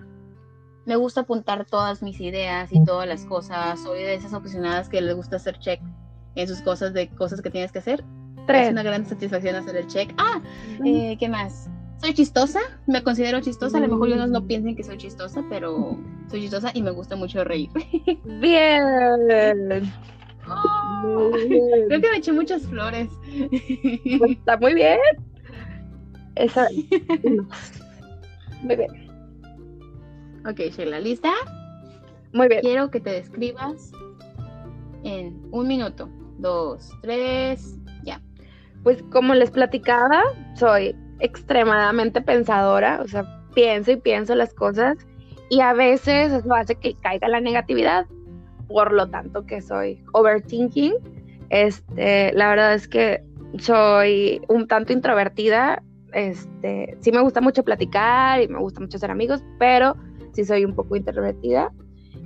me 0.87 0.97
gusta 0.97 1.23
apuntar 1.23 1.65
todas 1.67 2.03
mis 2.03 2.21
ideas 2.21 2.71
y 2.73 2.85
todas 2.85 3.09
las 3.09 3.25
cosas. 3.25 3.81
Soy 3.81 4.03
de 4.03 4.15
esas 4.15 4.35
apasionadas 4.35 4.89
que 4.89 5.01
les 5.01 5.15
gusta 5.17 5.37
hacer 5.37 5.59
check 5.59 5.81
en 6.35 6.49
sus 6.49 6.61
cosas 6.61 6.93
de 6.93 7.09
cosas 7.09 7.41
que 7.41 7.51
tienes 7.51 7.73
que 7.73 7.81
hacer. 7.81 8.05
Tres. 8.47 8.67
Es 8.67 8.73
una 8.73 8.83
gran 8.83 9.07
satisfacción 9.07 9.57
hacer 9.57 9.77
el 9.77 9.87
check. 9.87 10.13
Ah, 10.19 10.41
eh, 10.85 11.17
¿qué 11.19 11.29
más? 11.29 11.69
Soy 12.01 12.15
chistosa, 12.15 12.61
me 12.87 13.03
considero 13.03 13.41
chistosa. 13.41 13.77
A 13.77 13.81
lo 13.81 13.89
mejor 13.89 14.09
ellos 14.09 14.31
no 14.31 14.47
piensen 14.47 14.75
que 14.75 14.83
soy 14.83 14.97
chistosa, 14.97 15.45
pero 15.51 15.99
soy 16.31 16.41
chistosa 16.43 16.71
y 16.73 16.83
me 16.83 16.91
gusta 16.91 17.15
mucho 17.17 17.45
reír. 17.45 17.69
Bien. 18.25 19.93
Oh, 20.53 21.31
bien. 21.49 21.87
creo 21.87 22.01
que 22.01 22.11
me 22.11 22.17
eché 22.17 22.33
muchas 22.33 22.63
flores. 22.67 23.09
Pues 24.19 24.33
está 24.33 24.57
muy 24.57 24.75
bien. 24.75 24.99
Esa. 26.35 26.67
Muy 28.63 28.75
bien. 28.75 28.91
ok, 30.45 30.59
Sheila, 30.77 30.99
¿lista? 30.99 31.31
Muy 32.33 32.49
bien. 32.49 32.63
Quiero 32.63 32.91
que 32.91 32.99
te 32.99 33.11
describas 33.11 33.93
en 35.05 35.41
un 35.53 35.69
minuto. 35.69 36.09
Dos, 36.39 36.91
tres, 37.03 37.77
ya. 38.03 38.21
Pues 38.83 39.03
como 39.13 39.35
les 39.35 39.53
platicaba, 39.53 40.23
soy 40.57 40.97
extremadamente 41.21 42.21
pensadora, 42.21 43.01
o 43.03 43.09
sea, 43.09 43.25
pienso 43.55 43.93
y 43.93 43.97
pienso 43.97 44.35
las 44.35 44.55
cosas 44.55 44.97
y 45.51 45.61
a 45.61 45.73
veces 45.73 46.33
eso 46.33 46.55
hace 46.55 46.77
que 46.77 46.95
caiga 46.95 47.29
la 47.29 47.41
negatividad, 47.41 48.07
por 48.69 48.93
lo 48.93 49.09
tanto 49.09 49.45
que 49.47 49.61
soy 49.61 50.03
overthinking. 50.13 50.95
Este, 51.51 52.33
la 52.35 52.51
verdad 52.51 52.75
es 52.75 52.87
que 52.87 53.23
soy 53.59 54.41
un 54.49 54.69
tanto 54.69 54.93
introvertida, 54.93 55.83
este, 56.13 56.97
sí 57.01 57.11
me 57.13 57.21
gusta 57.21 57.41
mucho 57.41 57.65
platicar 57.65 58.41
y 58.41 58.49
me 58.49 58.59
gusta 58.59 58.81
mucho 58.81 58.99
ser 58.99 59.11
amigos, 59.11 59.43
pero 59.59 59.97
sí 60.33 60.45
soy 60.45 60.65
un 60.65 60.75
poco 60.75 60.97
introvertida. 60.97 61.73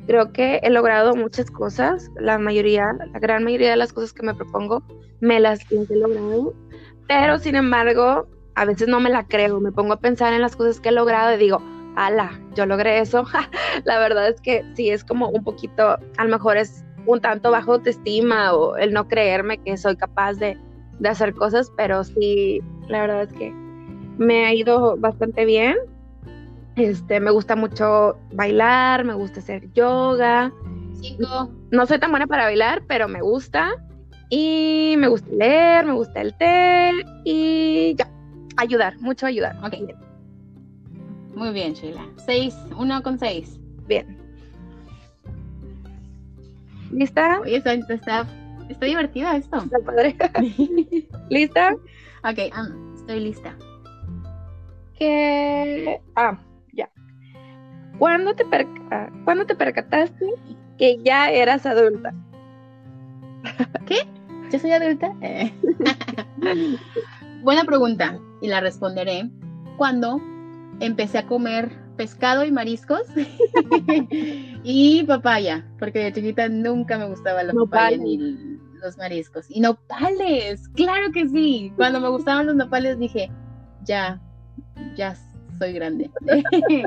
Creo 0.07 0.33
que 0.33 0.61
he 0.63 0.69
logrado 0.69 1.17
muchas 1.17 1.51
cosas, 1.51 2.11
la 2.21 2.39
mayoría, 2.39 2.93
la 2.93 3.19
gran 3.19 3.43
mayoría 3.43 3.71
de 3.71 3.77
las 3.77 3.95
cosas 3.95 4.13
que 4.13 4.23
me 4.23 4.35
propongo 4.35 4.83
me 5.21 5.41
las, 5.41 5.61
he 5.73 5.97
logrado, 5.97 6.53
pero 7.09 7.39
sin 7.39 7.57
embargo, 7.57 8.27
a 8.55 8.65
veces 8.65 8.89
no 8.89 9.01
me 9.01 9.11
la 9.11 9.27
creo, 9.27 9.61
me 9.61 9.73
pongo 9.73 9.95
a 9.95 10.01
pensar 10.01 10.33
en 10.33 10.41
las 10.41 10.57
cosas 10.57 10.81
que 10.81 10.91
he 10.91 10.93
logrado 10.93 11.35
y 11.35 11.39
digo, 11.39 11.63
ala, 11.97 12.41
yo 12.55 12.67
logré 12.67 13.01
eso. 13.01 13.25
la 13.85 13.99
verdad 13.99 14.29
es 14.29 14.41
que 14.41 14.65
sí, 14.75 14.91
es 14.91 15.05
como 15.05 15.29
un 15.29 15.45
poquito, 15.45 15.99
a 16.17 16.25
lo 16.25 16.31
mejor 16.31 16.57
es 16.57 16.85
un 17.07 17.21
tanto 17.21 17.51
bajo 17.51 17.75
autoestima 17.75 18.53
o 18.55 18.77
el 18.77 18.93
no 18.93 19.09
creerme 19.09 19.59
que 19.59 19.77
soy 19.77 19.97
capaz 19.97 20.35
de, 20.35 20.59
de 20.99 21.09
hacer 21.09 21.35
cosas, 21.35 21.73
pero 21.77 22.05
sí, 22.05 22.63
la 22.89 23.03
verdad 23.03 23.23
es 23.23 23.33
que 23.33 23.53
me 24.19 24.47
ha 24.47 24.55
ido 24.55 24.97
bastante 24.97 25.45
bien. 25.45 25.77
Este, 26.77 27.21
me 27.21 27.31
gusta 27.31 27.55
mucho 27.55 28.17
bailar, 28.33 29.05
me 29.05 29.15
gusta 29.15 29.41
hacer 29.41 29.73
yoga. 29.73 30.53
Cinco. 31.01 31.51
No 31.71 31.87
soy 31.87 31.99
tan 31.99 32.11
buena 32.11 32.27
para 32.27 32.45
bailar, 32.45 32.83
pero 32.89 33.09
me 33.09 33.21
gusta. 33.21 33.75
Y 34.31 34.95
me 34.99 35.09
gusta 35.09 35.31
leer, 35.31 35.85
me 35.85 35.93
gusta 35.93 36.21
el 36.21 36.37
té 36.37 36.93
y 37.25 37.95
ya. 37.97 38.14
Ayudar, 38.57 38.99
mucho 39.01 39.27
ayudar. 39.27 39.57
Ok. 39.65 39.75
Muy 41.35 41.53
bien, 41.53 41.73
Sheila. 41.75 42.07
Seis, 42.25 42.57
uno 42.79 43.03
con 43.03 43.19
seis. 43.19 43.59
Bien. 43.89 44.17
¿Lista? 46.93 47.41
Oye, 47.41 47.57
está, 47.57 47.73
está, 47.75 48.27
está 48.69 48.87
divertida 48.87 49.37
esto. 49.37 49.57
Está 49.59 49.79
padre. 49.85 50.17
¿Lista? 51.31 51.75
ok, 52.23 52.39
ah, 52.53 52.69
estoy 52.95 53.21
lista. 53.21 53.57
Que. 54.99 56.01
Ah, 56.15 56.39
ya. 56.73 56.89
¿Cuándo 57.99 58.35
te, 58.35 58.45
perca- 58.47 59.11
¿Cuándo 59.25 59.45
te 59.45 59.57
percataste 59.57 60.27
que 60.79 60.99
ya 61.03 61.31
eras 61.31 61.67
adulta? 61.67 62.15
¿Yo 64.53 64.59
soy 64.61 64.71
adulta? 64.71 65.13
Eh. 65.21 65.53
Buena 67.43 67.65
pregunta 67.65 68.19
y 68.45 68.47
la 68.47 68.61
responderé 68.61 69.31
cuando 69.79 70.21
empecé 70.79 71.17
a 71.17 71.27
comer 71.27 71.73
pescado 71.97 72.45
y 72.45 72.53
mariscos 72.53 73.01
y 74.63 75.03
papaya, 75.05 75.67
porque 75.79 76.01
de 76.01 76.13
chiquita 76.13 76.51
nunca 76.51 76.99
me 76.99 77.07
gustaba 77.07 77.43
la 77.43 77.55
papaya 77.55 77.97
ni 77.97 78.19
los 78.83 78.99
mariscos. 78.99 79.47
Y 79.49 79.61
nopales, 79.61 80.69
claro 80.75 81.11
que 81.11 81.27
sí. 81.27 81.73
Cuando 81.77 82.03
me 82.03 82.11
gustaban 82.11 82.45
los 82.45 82.55
nopales 82.55 82.99
dije, 82.99 83.31
ya, 83.85 84.21
ya 84.95 85.17
soy 85.59 85.73
grande. 85.73 86.11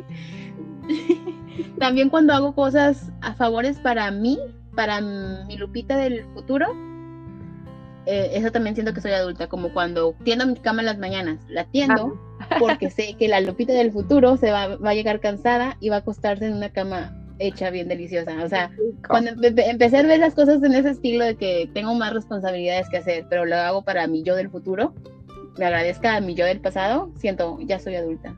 También 1.80 2.12
cuando 2.12 2.34
hago 2.34 2.54
cosas 2.54 3.12
a 3.22 3.34
favores 3.34 3.80
para 3.80 4.12
mí, 4.12 4.38
para 4.76 5.02
mi 5.02 5.58
Lupita 5.58 5.98
del 5.98 6.24
futuro, 6.36 6.68
eh, 8.08 8.32
eso 8.34 8.52
también 8.52 8.76
siento 8.76 8.94
que 8.94 9.02
soy 9.02 9.12
adulta, 9.12 9.48
como 9.48 9.72
cuando 9.74 10.16
tiendo 10.24 10.46
mi 10.48 10.56
cama 10.56 10.82
en 10.82 10.86
las 10.88 10.98
mañanas, 10.98 11.40
la 11.50 11.66
tiendo 11.66 12.18
porque 12.60 12.90
sé 12.90 13.16
que 13.20 13.28
la 13.28 13.42
Lupita 13.42 13.74
del 13.74 13.92
futuro 13.92 14.38
se 14.38 14.52
va, 14.52 14.78
va 14.78 14.92
a 14.92 14.94
llegar 14.96 15.20
cansada 15.20 15.76
y 15.80 15.90
va 15.90 15.98
a 15.98 16.00
acostarse 16.00 16.46
en 16.48 16.54
una 16.54 16.70
cama 16.72 17.14
hecha 17.40 17.70
bien 17.70 17.88
deliciosa. 17.88 18.44
O 18.44 18.50
sea, 18.50 18.72
cuando 19.08 19.32
empe- 19.32 19.54
empe- 19.54 19.70
empecé 19.70 19.98
a 19.98 20.04
ver 20.04 20.20
las 20.20 20.34
cosas 20.34 20.64
en 20.64 20.74
ese 20.74 20.90
estilo 20.92 21.24
de 21.26 21.36
que 21.36 21.70
tengo 21.74 21.94
más 21.94 22.14
responsabilidades 22.14 22.90
que 22.90 22.98
hacer, 22.98 23.26
pero 23.30 23.46
lo 23.46 23.56
hago 23.58 23.84
para 23.84 24.08
mi 24.08 24.24
yo 24.24 24.36
del 24.36 24.50
futuro, 24.50 24.94
me 25.58 25.66
agradezca 25.66 26.16
a 26.16 26.22
mi 26.22 26.34
yo 26.36 26.46
del 26.46 26.62
pasado, 26.62 27.12
siento, 27.18 27.58
ya 27.62 27.80
soy 27.80 27.96
adulta. 27.96 28.36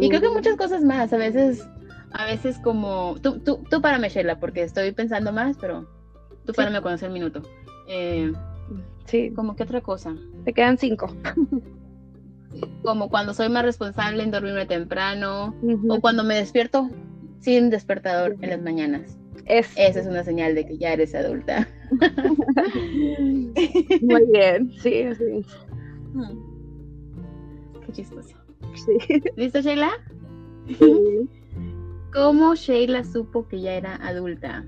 Y 0.00 0.08
creo 0.08 0.20
que 0.20 0.28
muchas 0.30 0.56
cosas 0.56 0.84
más, 0.84 1.12
a 1.12 1.16
veces, 1.16 1.66
a 2.12 2.24
veces 2.26 2.58
como, 2.60 3.16
tú, 3.20 3.40
tú, 3.40 3.64
tú 3.68 3.80
para 3.82 3.98
Sheila, 3.98 4.38
porque 4.38 4.62
estoy 4.62 4.92
pensando 4.92 5.32
más, 5.32 5.56
pero 5.60 5.88
tú 6.46 6.52
Sí. 6.52 6.56
para 6.56 6.70
me 6.70 6.80
conocer 6.80 7.08
el 7.08 7.14
minuto. 7.14 7.42
Eh, 7.88 8.32
Sí, 9.06 9.32
como 9.34 9.56
que 9.56 9.62
otra 9.62 9.80
cosa, 9.80 10.14
te 10.44 10.52
quedan 10.52 10.78
cinco. 10.78 11.08
como 12.82 13.08
cuando 13.08 13.34
soy 13.34 13.48
más 13.48 13.64
responsable 13.64 14.22
en 14.22 14.30
dormirme 14.30 14.66
temprano, 14.66 15.54
o 15.88 16.00
cuando 16.00 16.24
me 16.24 16.36
despierto 16.36 16.88
sin 17.40 17.70
despertador 17.70 18.36
en 18.40 18.50
las 18.50 18.62
mañanas. 18.62 19.18
Es 19.46 19.72
Esa 19.76 20.00
es 20.00 20.06
una 20.06 20.24
señal 20.24 20.54
de 20.54 20.66
que 20.66 20.76
ya 20.76 20.92
eres 20.92 21.14
adulta. 21.14 21.68
muy 24.02 24.24
bien, 24.30 24.70
sí, 24.82 25.04
sí. 25.14 25.46
Qué 27.86 27.92
chistoso. 27.92 28.36
sí. 28.74 29.22
¿Listo, 29.36 29.60
Sheila? 29.60 29.90
sí. 30.66 31.28
¿Cómo 32.12 32.54
Sheila 32.54 33.04
supo 33.04 33.46
que 33.48 33.60
ya 33.60 33.74
era 33.74 33.96
adulta? 33.96 34.64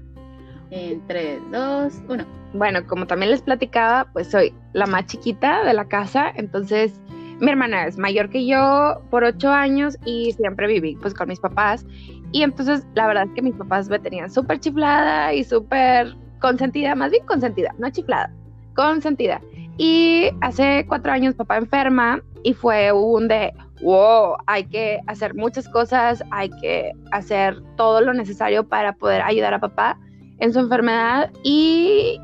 En 0.71 1.07
3, 1.07 1.41
2, 1.51 2.03
1. 2.09 2.25
Bueno, 2.55 2.87
como 2.87 3.07
también 3.07 3.31
les 3.31 3.43
platicaba, 3.43 4.09
pues 4.13 4.31
soy 4.31 4.55
la 4.73 4.87
más 4.87 5.07
chiquita 5.07 5.65
de 5.65 5.75
la 5.75 5.87
casa, 5.87 6.33
entonces 6.35 7.01
mi 7.41 7.51
hermana 7.51 7.87
es 7.87 7.97
mayor 7.97 8.29
que 8.29 8.47
yo 8.47 9.01
por 9.11 9.25
ocho 9.25 9.51
años 9.51 9.97
y 10.05 10.33
siempre 10.33 10.67
viví 10.67 10.97
pues 11.01 11.15
con 11.15 11.29
mis 11.29 11.41
papás. 11.41 11.87
Y 12.33 12.43
entonces 12.43 12.87
la 12.95 13.07
verdad 13.07 13.25
es 13.25 13.31
que 13.35 13.43
mis 13.43 13.55
papás 13.55 13.89
me 13.89 13.99
tenían 13.99 14.31
súper 14.31 14.61
chiflada 14.61 15.33
y 15.33 15.43
súper 15.45 16.15
consentida, 16.41 16.95
más 16.95 17.11
bien 17.11 17.25
consentida, 17.27 17.75
no 17.79 17.91
chiflada, 17.91 18.33
consentida. 18.75 19.41
Y 19.79 20.31
hace 20.41 20.85
cuatro 20.87 21.13
años 21.13 21.35
papá 21.35 21.57
enferma 21.57 22.21
y 22.43 22.53
fue 22.53 22.93
un 22.93 23.27
de, 23.29 23.53
wow, 23.83 24.37
hay 24.47 24.65
que 24.65 25.01
hacer 25.07 25.35
muchas 25.35 25.69
cosas, 25.69 26.23
hay 26.31 26.51
que 26.61 26.93
hacer 27.11 27.61
todo 27.77 28.01
lo 28.01 28.13
necesario 28.13 28.69
para 28.69 28.93
poder 28.93 29.23
ayudar 29.23 29.55
a 29.55 29.61
papá 29.61 29.99
en 30.41 30.53
su 30.53 30.59
enfermedad 30.59 31.31
y 31.45 32.19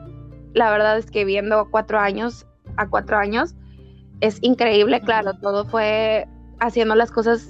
la 0.55 0.71
verdad 0.71 0.99
es 0.99 1.11
que 1.11 1.25
viendo 1.25 1.69
cuatro 1.71 1.99
años 1.99 2.47
a 2.77 2.89
cuatro 2.89 3.17
años 3.17 3.55
es 4.21 4.39
increíble, 4.43 5.01
claro, 5.03 5.35
todo 5.41 5.67
fue 5.67 6.27
haciendo 6.59 6.95
las 6.95 7.11
cosas 7.11 7.49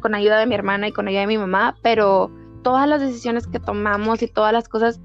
con 0.00 0.14
ayuda 0.14 0.38
de 0.38 0.46
mi 0.46 0.54
hermana 0.54 0.88
y 0.88 0.92
con 0.92 1.08
ayuda 1.08 1.22
de 1.22 1.26
mi 1.26 1.38
mamá, 1.38 1.76
pero 1.82 2.30
todas 2.62 2.88
las 2.88 3.00
decisiones 3.00 3.46
que 3.46 3.60
tomamos 3.60 4.22
y 4.22 4.28
todas 4.28 4.52
las 4.52 4.68
cosas, 4.68 5.00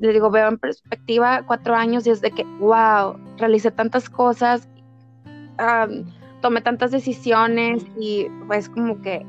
le 0.00 0.12
digo, 0.12 0.30
veo 0.30 0.48
en 0.48 0.58
perspectiva 0.58 1.42
cuatro 1.46 1.76
años 1.76 2.06
y 2.06 2.10
es 2.10 2.20
de 2.20 2.32
que, 2.32 2.44
wow, 2.58 3.16
realicé 3.38 3.70
tantas 3.70 4.10
cosas, 4.10 4.68
am, 5.58 6.04
tomé 6.40 6.62
tantas 6.62 6.90
decisiones 6.90 7.86
y 7.98 8.26
pues 8.48 8.68
como 8.68 9.00
que 9.02 9.24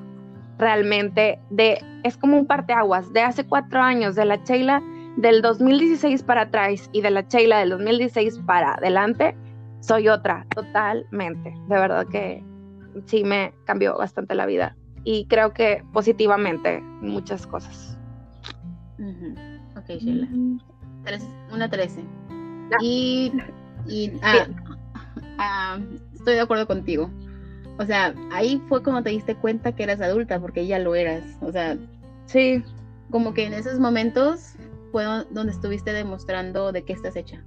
realmente 0.57 1.39
de, 1.51 1.77
es 2.03 2.17
como 2.17 2.37
un 2.37 2.47
parteaguas. 2.47 3.13
De 3.13 3.21
hace 3.21 3.45
cuatro 3.45 3.81
años, 3.81 4.15
de 4.15 4.25
la 4.25 4.37
Sheila 4.37 4.81
del 5.17 5.41
2016 5.41 6.23
para 6.23 6.41
atrás 6.41 6.89
y 6.91 7.01
de 7.01 7.09
la 7.11 7.21
Sheila 7.21 7.59
del 7.59 7.69
2016 7.71 8.39
para 8.45 8.73
adelante, 8.75 9.35
soy 9.79 10.07
otra, 10.09 10.45
totalmente. 10.55 11.51
De 11.67 11.75
verdad 11.75 12.05
que 12.07 12.43
sí 13.05 13.23
me 13.23 13.53
cambió 13.65 13.97
bastante 13.97 14.35
la 14.35 14.45
vida 14.45 14.75
y 15.03 15.25
creo 15.27 15.53
que 15.53 15.83
positivamente 15.93 16.81
muchas 17.01 17.45
cosas. 17.47 17.97
Ujú. 18.97 19.35
Ok, 19.77 19.87
Sheila. 19.99 20.27
Tres- 21.03 21.27
una 21.51 21.69
13. 21.69 22.01
Ya. 22.71 22.77
Y, 22.81 23.31
y 23.87 24.11
ah, 24.23 24.47
ah, 25.37 25.79
estoy 26.13 26.33
de 26.35 26.41
acuerdo 26.41 26.65
contigo. 26.65 27.09
O 27.77 27.85
sea, 27.85 28.15
ahí 28.31 28.61
fue 28.69 28.81
cuando 28.81 29.03
te 29.03 29.09
diste 29.09 29.35
cuenta 29.35 29.73
que 29.73 29.83
eras 29.83 30.01
adulta, 30.01 30.39
porque 30.39 30.65
ya 30.65 30.79
lo 30.79 30.95
eras. 30.95 31.23
O 31.41 31.51
sea, 31.51 31.77
Sí. 32.25 32.63
Como 33.11 33.35
que 33.35 33.45
en 33.45 33.53
esos 33.53 33.79
momentos 33.79 34.54
fue 34.95 35.03
donde 35.29 35.51
estuviste 35.51 35.91
demostrando 35.91 36.71
de 36.71 36.85
qué 36.85 36.93
estás 36.93 37.17
hecha. 37.17 37.43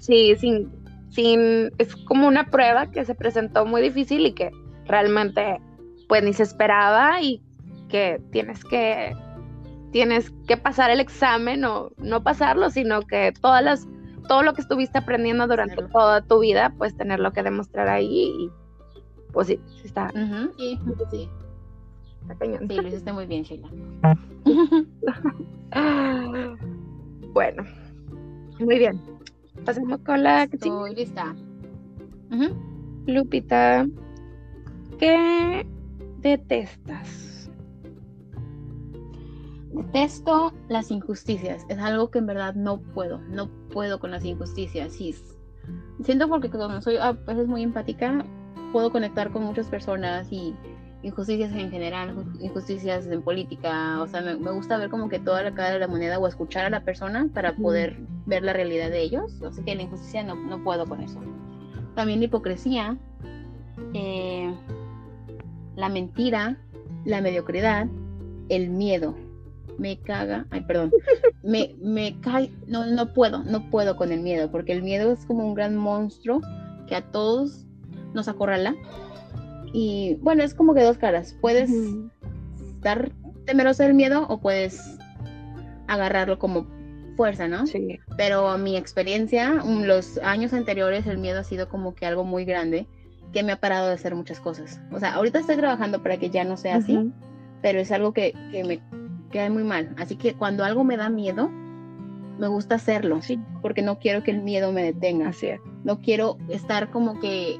Sí, 0.00 0.36
sin, 0.36 0.70
sin, 1.08 1.72
es 1.78 1.96
como 1.96 2.28
una 2.28 2.50
prueba 2.50 2.90
que 2.90 3.06
se 3.06 3.14
presentó 3.14 3.64
muy 3.64 3.80
difícil 3.80 4.26
y 4.26 4.32
que 4.32 4.50
realmente 4.84 5.62
pues 6.10 6.22
ni 6.22 6.34
se 6.34 6.42
esperaba 6.42 7.22
y 7.22 7.40
que 7.88 8.20
tienes 8.32 8.62
que 8.64 9.16
tienes 9.92 10.30
que 10.46 10.58
pasar 10.58 10.90
el 10.90 11.00
examen 11.00 11.64
o 11.64 11.90
no 11.96 12.22
pasarlo, 12.22 12.68
sino 12.68 13.00
que 13.00 13.32
todas 13.40 13.64
las 13.64 13.88
todo 14.28 14.42
lo 14.42 14.52
que 14.52 14.60
estuviste 14.60 14.98
aprendiendo 14.98 15.46
durante 15.46 15.82
toda 15.88 16.20
tu 16.20 16.40
vida, 16.40 16.74
pues 16.76 16.94
tenerlo 16.94 17.32
que 17.32 17.42
demostrar 17.42 17.88
ahí 17.88 18.30
y 18.38 18.50
pues 19.32 19.46
sí, 19.46 19.58
sí 19.80 19.86
está. 19.86 20.10
sí, 20.58 20.78
sí. 21.10 21.30
Está 22.20 22.34
cañón. 22.34 22.68
Sí, 22.68 22.76
lo 22.76 22.88
hiciste 22.88 23.10
muy 23.10 23.24
bien, 23.24 23.42
Sheila. 23.42 23.70
bueno, 27.34 27.64
muy 28.60 28.78
bien. 28.78 29.00
Pasemos 29.64 29.98
con 30.00 30.22
la 30.22 30.46
que 30.46 30.56
Estoy 30.56 30.94
lista. 30.94 31.34
Lupita, 33.06 33.86
¿qué 34.98 35.66
detestas? 36.20 37.50
Detesto 39.72 40.52
las 40.68 40.90
injusticias. 40.90 41.66
Es 41.68 41.78
algo 41.78 42.10
que 42.10 42.20
en 42.20 42.26
verdad 42.26 42.54
no 42.54 42.80
puedo. 42.80 43.18
No 43.28 43.48
puedo 43.70 43.98
con 43.98 44.12
las 44.12 44.24
injusticias. 44.24 44.92
Sí. 44.92 45.14
Siento 46.02 46.28
porque 46.28 46.48
como 46.48 46.80
soy 46.80 46.96
a 46.96 47.12
veces 47.12 47.48
muy 47.48 47.62
empática, 47.62 48.24
puedo 48.72 48.92
conectar 48.92 49.32
con 49.32 49.42
muchas 49.42 49.66
personas 49.66 50.28
y 50.30 50.54
injusticias 51.04 51.52
en 51.52 51.70
general, 51.70 52.24
injusticias 52.40 53.06
en 53.06 53.22
política, 53.22 54.00
o 54.00 54.06
sea, 54.06 54.22
me, 54.22 54.34
gusta 54.34 54.78
ver 54.78 54.88
como 54.88 55.08
que 55.08 55.18
toda 55.18 55.42
la 55.42 55.54
cara 55.54 55.72
de 55.72 55.78
la 55.78 55.86
moneda 55.86 56.18
o 56.18 56.26
escuchar 56.26 56.64
a 56.64 56.70
la 56.70 56.80
persona 56.80 57.28
para 57.32 57.54
poder 57.54 57.98
ver 58.24 58.42
la 58.42 58.54
realidad 58.54 58.90
de 58.90 59.02
ellos, 59.02 59.40
así 59.42 59.62
que 59.62 59.74
la 59.74 59.82
injusticia 59.82 60.24
no, 60.24 60.34
no 60.34 60.64
puedo 60.64 60.86
con 60.86 61.02
eso. 61.02 61.20
También 61.94 62.20
la 62.20 62.24
hipocresía, 62.24 62.96
eh, 63.92 64.54
la 65.76 65.90
mentira, 65.90 66.56
la 67.04 67.20
mediocridad, 67.20 67.86
el 68.48 68.70
miedo. 68.70 69.14
Me 69.76 70.00
caga, 70.00 70.46
ay, 70.50 70.62
perdón, 70.62 70.90
me, 71.42 71.74
me 71.82 72.18
cae, 72.20 72.50
no, 72.66 72.86
no 72.86 73.12
puedo, 73.12 73.42
no 73.44 73.68
puedo 73.70 73.96
con 73.96 74.10
el 74.10 74.20
miedo, 74.20 74.50
porque 74.50 74.72
el 74.72 74.82
miedo 74.82 75.12
es 75.12 75.26
como 75.26 75.46
un 75.46 75.54
gran 75.54 75.76
monstruo 75.76 76.40
que 76.88 76.96
a 76.96 77.02
todos 77.10 77.66
nos 78.14 78.28
acorrala 78.28 78.74
y 79.74 80.14
bueno, 80.20 80.44
es 80.44 80.54
como 80.54 80.72
que 80.72 80.84
dos 80.84 80.98
caras. 80.98 81.36
Puedes 81.40 81.68
estar 82.76 83.10
temeroso 83.44 83.82
del 83.82 83.92
miedo 83.92 84.24
o 84.28 84.40
puedes 84.40 84.80
agarrarlo 85.88 86.38
como 86.38 86.68
fuerza, 87.16 87.48
¿no? 87.48 87.66
Sí. 87.66 87.98
Pero 88.16 88.56
mi 88.56 88.76
experiencia, 88.76 89.52
los 89.64 90.18
años 90.18 90.52
anteriores, 90.52 91.08
el 91.08 91.18
miedo 91.18 91.40
ha 91.40 91.44
sido 91.44 91.68
como 91.68 91.96
que 91.96 92.06
algo 92.06 92.22
muy 92.22 92.44
grande 92.44 92.86
que 93.32 93.42
me 93.42 93.50
ha 93.50 93.60
parado 93.60 93.88
de 93.88 93.94
hacer 93.94 94.14
muchas 94.14 94.38
cosas. 94.38 94.80
O 94.92 95.00
sea, 95.00 95.14
ahorita 95.14 95.40
estoy 95.40 95.56
trabajando 95.56 96.04
para 96.04 96.18
que 96.18 96.30
ya 96.30 96.44
no 96.44 96.56
sea 96.56 96.76
así, 96.76 97.10
pero 97.60 97.80
es 97.80 97.90
algo 97.90 98.12
que, 98.12 98.32
que 98.52 98.62
me 98.62 98.80
queda 99.32 99.50
muy 99.50 99.64
mal. 99.64 99.92
Así 99.98 100.14
que 100.14 100.34
cuando 100.34 100.62
algo 100.62 100.84
me 100.84 100.96
da 100.96 101.10
miedo, 101.10 101.48
me 102.38 102.46
gusta 102.46 102.76
hacerlo, 102.76 103.22
sí. 103.22 103.40
porque 103.60 103.82
no 103.82 103.98
quiero 103.98 104.22
que 104.22 104.30
el 104.30 104.40
miedo 104.40 104.70
me 104.70 104.84
detenga. 104.84 105.30
Así 105.30 105.48
es. 105.48 105.60
No 105.82 106.00
quiero 106.00 106.38
estar 106.48 106.92
como 106.92 107.18
que 107.18 107.58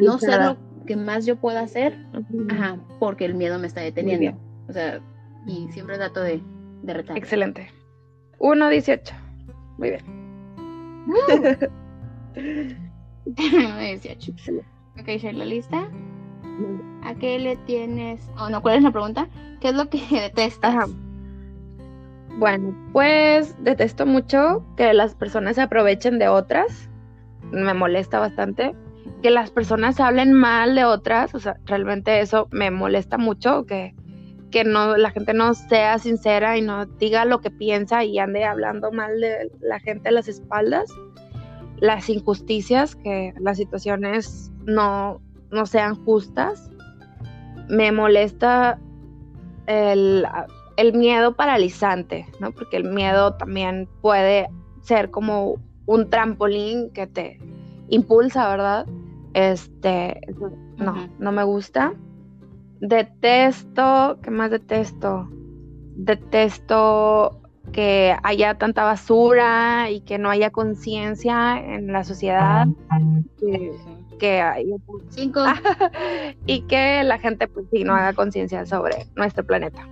no 0.00 0.18
sé 0.18 0.36
lo 0.36 0.69
que 0.90 0.96
más 0.96 1.24
yo 1.24 1.36
pueda 1.36 1.60
hacer, 1.60 1.96
ajá, 2.48 2.76
porque 2.98 3.24
el 3.24 3.36
miedo 3.36 3.60
me 3.60 3.68
está 3.68 3.80
deteniendo. 3.80 4.36
O 4.68 4.72
sea, 4.72 5.00
y 5.46 5.70
siempre 5.70 5.96
trato 5.96 6.20
de, 6.20 6.42
de 6.82 6.94
retar. 6.94 7.16
Excelente. 7.16 7.70
1.18. 8.40 9.12
Muy 9.78 9.90
bien. 9.90 10.04
18. 13.78 14.32
Ok, 14.98 15.32
la 15.32 15.44
lista. 15.44 15.88
¿A 17.04 17.14
qué 17.14 17.38
le 17.38 17.54
tienes? 17.58 18.28
Oh, 18.36 18.50
no, 18.50 18.60
¿cuál 18.60 18.78
es 18.78 18.82
la 18.82 18.90
pregunta? 18.90 19.28
¿Qué 19.60 19.68
es 19.68 19.74
lo 19.76 19.88
que 19.88 20.02
detestas? 20.10 20.74
Ajá. 20.74 20.88
Bueno, 22.36 22.74
pues 22.92 23.54
detesto 23.62 24.06
mucho 24.06 24.66
que 24.76 24.92
las 24.92 25.14
personas 25.14 25.54
se 25.54 25.62
aprovechen 25.62 26.18
de 26.18 26.26
otras. 26.26 26.90
Me 27.52 27.74
molesta 27.74 28.18
bastante 28.18 28.74
que 29.22 29.30
las 29.30 29.50
personas 29.50 30.00
hablen 30.00 30.32
mal 30.32 30.74
de 30.74 30.84
otras, 30.84 31.34
o 31.34 31.40
sea, 31.40 31.56
realmente 31.66 32.20
eso 32.20 32.48
me 32.50 32.70
molesta 32.70 33.18
mucho, 33.18 33.66
que, 33.66 33.94
que 34.50 34.64
no, 34.64 34.96
la 34.96 35.10
gente 35.10 35.34
no 35.34 35.54
sea 35.54 35.98
sincera 35.98 36.56
y 36.56 36.62
no 36.62 36.86
diga 36.86 37.24
lo 37.24 37.40
que 37.40 37.50
piensa 37.50 38.04
y 38.04 38.18
ande 38.18 38.44
hablando 38.44 38.90
mal 38.92 39.20
de 39.20 39.50
la 39.60 39.78
gente 39.80 40.08
a 40.08 40.12
las 40.12 40.28
espaldas, 40.28 40.90
las 41.78 42.08
injusticias, 42.08 42.96
que 42.96 43.34
las 43.40 43.56
situaciones 43.58 44.50
no, 44.64 45.20
no 45.50 45.66
sean 45.66 45.94
justas, 46.04 46.70
me 47.68 47.92
molesta 47.92 48.78
el, 49.66 50.26
el 50.76 50.92
miedo 50.94 51.36
paralizante, 51.36 52.26
¿no? 52.40 52.52
Porque 52.52 52.76
el 52.78 52.84
miedo 52.84 53.34
también 53.34 53.88
puede 54.00 54.48
ser 54.82 55.10
como 55.10 55.56
un 55.86 56.08
trampolín 56.08 56.90
que 56.90 57.06
te 57.06 57.38
impulsa, 57.90 58.48
¿verdad? 58.48 58.86
Este, 59.34 60.20
no, 60.76 61.08
no 61.18 61.32
me 61.32 61.44
gusta. 61.44 61.92
Detesto, 62.80 64.18
¿qué 64.22 64.30
más 64.30 64.50
detesto? 64.50 65.28
Detesto 65.96 67.40
que 67.72 68.16
haya 68.22 68.54
tanta 68.54 68.84
basura 68.84 69.90
y 69.90 70.00
que 70.00 70.18
no 70.18 70.30
haya 70.30 70.50
conciencia 70.50 71.58
en 71.58 71.92
la 71.92 72.04
sociedad. 72.04 72.66
Que, 74.18 74.76
Cinco. 75.08 75.40
y 76.46 76.62
que 76.62 77.02
la 77.04 77.18
gente 77.18 77.48
pues 77.48 77.66
sí 77.70 77.84
no 77.84 77.94
haga 77.94 78.12
conciencia 78.12 78.66
sobre 78.66 79.06
nuestro 79.16 79.44
planeta. 79.44 79.86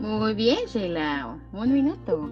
Muy 0.00 0.34
bien, 0.34 0.60
Sheila. 0.66 1.36
Un 1.52 1.72
minuto. 1.72 2.30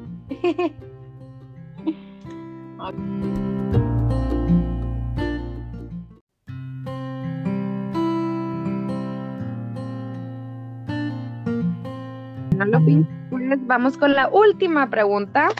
Vamos 13.68 13.98
con 13.98 14.14
la 14.14 14.28
última 14.28 14.90
pregunta. 14.90 15.50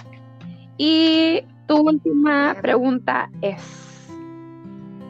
Y 0.78 1.42
tu 1.66 1.76
última 1.76 2.56
pregunta 2.60 3.30
es, 3.42 4.08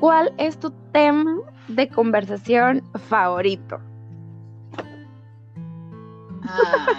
¿cuál 0.00 0.34
es 0.36 0.58
tu 0.58 0.70
tema 0.92 1.36
de 1.68 1.88
conversación 1.88 2.82
favorito? 3.08 3.78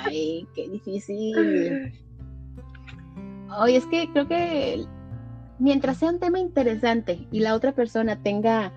Ay, 0.05 0.47
qué 0.55 0.69
difícil. 0.69 1.93
Hoy 3.59 3.75
es 3.75 3.85
que 3.87 4.07
creo 4.13 4.27
que 4.27 4.85
mientras 5.57 5.97
sea 5.97 6.09
un 6.09 6.19
tema 6.19 6.39
interesante 6.39 7.27
y 7.31 7.39
la 7.39 7.55
otra 7.55 7.73
persona 7.73 8.15
tenga 8.21 8.71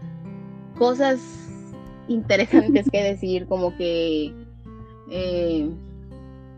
cosas 0.79 1.21
interesantes 2.09 2.91
que 2.91 3.03
decir, 3.03 3.47
como 3.47 3.77
que 3.77 4.35
eh, 5.11 5.71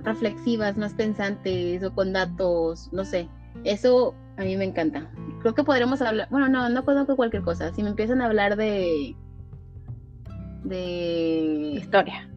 reflexivas, 0.05 0.77
más 0.77 0.95
pensantes 0.95 1.83
o 1.83 1.93
con 1.93 2.12
datos, 2.12 2.88
no 2.93 3.05
sé. 3.05 3.29
Eso 3.64 4.14
a 4.37 4.43
mí 4.43 4.57
me 4.57 4.64
encanta. 4.64 5.11
Creo 5.40 5.55
que 5.55 5.64
podremos 5.64 6.01
hablar, 6.03 6.29
bueno, 6.31 6.49
no, 6.49 6.69
no 6.69 6.85
conozco 6.85 7.17
cualquier 7.17 7.43
cosa. 7.43 7.73
Si 7.73 7.83
me 7.83 7.90
empiezan 7.90 8.21
a 8.21 8.27
hablar 8.27 8.57
de 8.57 9.17
de 10.64 11.75
historia. 11.77 12.29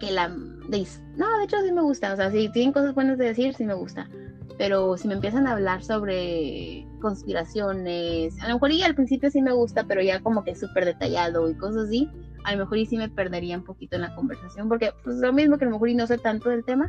Que 0.00 0.10
la 0.10 0.28
de, 0.28 0.86
no, 1.16 1.38
de 1.38 1.44
hecho 1.44 1.60
sí 1.62 1.72
me 1.72 1.82
gusta, 1.82 2.12
o 2.12 2.16
sea, 2.16 2.30
si 2.30 2.48
tienen 2.48 2.72
cosas 2.72 2.94
buenas 2.94 3.18
de 3.18 3.26
decir, 3.26 3.54
sí 3.54 3.64
me 3.64 3.74
gusta. 3.74 4.08
Pero 4.56 4.96
si 4.96 5.08
me 5.08 5.14
empiezan 5.14 5.46
a 5.46 5.52
hablar 5.52 5.82
sobre 5.82 6.86
conspiraciones, 7.00 8.40
a 8.40 8.48
lo 8.48 8.54
mejor 8.54 8.70
y 8.70 8.82
al 8.82 8.94
principio 8.94 9.30
sí 9.30 9.42
me 9.42 9.52
gusta, 9.52 9.84
pero 9.84 10.00
ya 10.00 10.20
como 10.20 10.44
que 10.44 10.52
es 10.52 10.60
súper 10.60 10.84
detallado 10.84 11.50
y 11.50 11.54
cosas 11.56 11.86
así, 11.86 12.08
a 12.44 12.52
lo 12.52 12.58
mejor 12.58 12.78
y 12.78 12.86
sí 12.86 12.96
me 12.96 13.08
perdería 13.08 13.56
un 13.56 13.64
poquito 13.64 13.96
en 13.96 14.02
la 14.02 14.14
conversación, 14.14 14.68
porque 14.68 14.92
pues 15.02 15.16
lo 15.16 15.32
mismo 15.32 15.58
que 15.58 15.64
a 15.64 15.68
lo 15.68 15.74
mejor 15.74 15.88
y 15.88 15.94
no 15.94 16.06
sé 16.06 16.18
tanto 16.18 16.50
del 16.50 16.64
tema, 16.64 16.88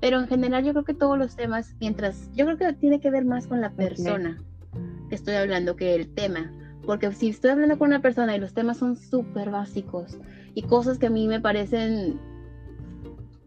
pero 0.00 0.18
en 0.18 0.26
general 0.26 0.64
yo 0.64 0.72
creo 0.72 0.84
que 0.84 0.94
todos 0.94 1.16
los 1.16 1.36
temas, 1.36 1.76
mientras, 1.80 2.30
yo 2.34 2.44
creo 2.44 2.56
que 2.56 2.72
tiene 2.72 3.00
que 3.00 3.10
ver 3.10 3.24
más 3.24 3.46
con 3.46 3.60
la 3.60 3.70
persona 3.70 4.42
que 5.08 5.14
estoy 5.14 5.34
hablando 5.34 5.76
que 5.76 5.94
el 5.94 6.12
tema, 6.14 6.52
porque 6.84 7.12
si 7.12 7.28
estoy 7.28 7.50
hablando 7.50 7.78
con 7.78 7.88
una 7.88 8.00
persona 8.00 8.34
y 8.34 8.40
los 8.40 8.54
temas 8.54 8.78
son 8.78 8.96
súper 8.96 9.50
básicos 9.50 10.18
y 10.54 10.62
cosas 10.62 10.98
que 10.98 11.06
a 11.06 11.10
mí 11.10 11.28
me 11.28 11.40
parecen 11.40 12.18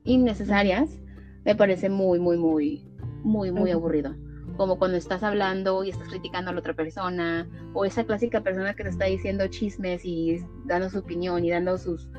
innecesarias, 0.04 0.98
me 1.44 1.56
parece 1.56 1.90
muy, 1.90 2.20
muy, 2.20 2.38
muy, 2.38 2.86
muy, 3.24 3.52
muy 3.52 3.72
aburrido 3.72 4.16
como 4.58 4.78
cuando 4.78 4.98
estás 4.98 5.24
hablando 5.24 5.84
y 5.84 5.90
estás 5.90 6.10
criticando 6.10 6.52
a 6.52 6.54
la 6.54 6.60
otra 6.60 6.74
persona, 6.74 7.48
o 7.74 7.86
esa 7.86 8.04
clásica 8.04 8.42
persona 8.42 8.74
que 8.74 8.84
te 8.84 8.90
está 8.90 9.06
diciendo 9.06 9.48
chismes 9.48 10.04
y 10.06 10.44
dando 10.66 10.90
su 10.90 11.00
opinión 11.00 11.44
y 11.46 11.50
dando 11.50 11.78
sus, 11.78 12.10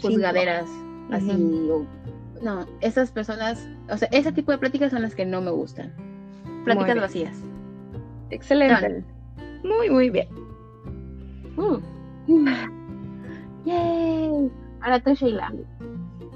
juzgaderas, 0.00 0.68
así, 1.10 1.30
o- 1.70 1.86
no, 2.42 2.66
esas 2.82 3.10
personas, 3.10 3.68
o 3.90 3.96
sea, 3.96 4.06
ese 4.12 4.30
tipo 4.32 4.52
de 4.52 4.58
pláticas 4.58 4.92
son 4.92 5.02
las 5.02 5.14
que 5.14 5.24
no 5.24 5.40
me 5.40 5.50
gustan. 5.50 5.92
Pláticas 6.64 7.00
vacías. 7.00 7.36
Excelente. 8.30 9.04
Muy, 9.64 9.90
muy 9.90 10.10
bien. 10.10 10.28
Uh. 11.56 11.78
Yay. 13.64 14.50
Ahora 14.82 15.00
tú, 15.00 15.14
Sheila. 15.14 15.52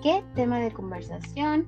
¿Qué 0.02 0.24
tema 0.34 0.58
de 0.58 0.72
conversación 0.72 1.66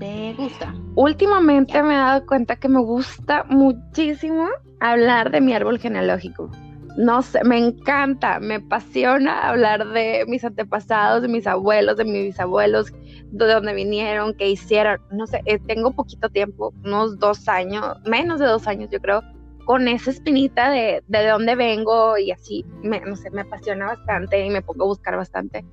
te 0.00 0.34
gusta? 0.36 0.74
Últimamente 0.96 1.80
me 1.82 1.94
he 1.94 1.98
dado 1.98 2.26
cuenta 2.26 2.56
que 2.56 2.68
me 2.68 2.80
gusta 2.80 3.44
muchísimo 3.44 4.48
hablar 4.80 5.30
de 5.30 5.40
mi 5.40 5.52
árbol 5.52 5.78
genealógico. 5.78 6.50
No 6.96 7.22
sé, 7.22 7.44
me 7.44 7.56
encanta, 7.56 8.40
me 8.40 8.56
apasiona 8.56 9.48
hablar 9.48 9.86
de 9.90 10.24
mis 10.26 10.44
antepasados, 10.44 11.22
de 11.22 11.28
mis 11.28 11.46
abuelos, 11.46 11.96
de 11.96 12.04
mis 12.04 12.24
bisabuelos, 12.24 12.92
de 13.30 13.46
dónde 13.46 13.74
vinieron, 13.74 14.34
qué 14.34 14.50
hicieron. 14.50 15.00
No 15.12 15.26
sé, 15.26 15.40
eh, 15.44 15.60
tengo 15.66 15.92
poquito 15.92 16.28
tiempo, 16.28 16.74
unos 16.84 17.18
dos 17.18 17.48
años, 17.48 17.96
menos 18.06 18.40
de 18.40 18.46
dos 18.46 18.66
años 18.66 18.90
yo 18.90 19.00
creo, 19.00 19.22
con 19.66 19.86
esa 19.86 20.10
espinita 20.10 20.70
de, 20.70 21.04
de 21.06 21.28
dónde 21.28 21.54
vengo 21.54 22.18
y 22.18 22.32
así, 22.32 22.66
no 22.82 23.14
sé, 23.14 23.30
me 23.30 23.42
apasiona 23.42 23.86
bastante 23.86 24.44
y 24.44 24.50
me 24.50 24.62
pongo 24.62 24.84
a 24.84 24.88
buscar 24.88 25.16
bastante. 25.16 25.64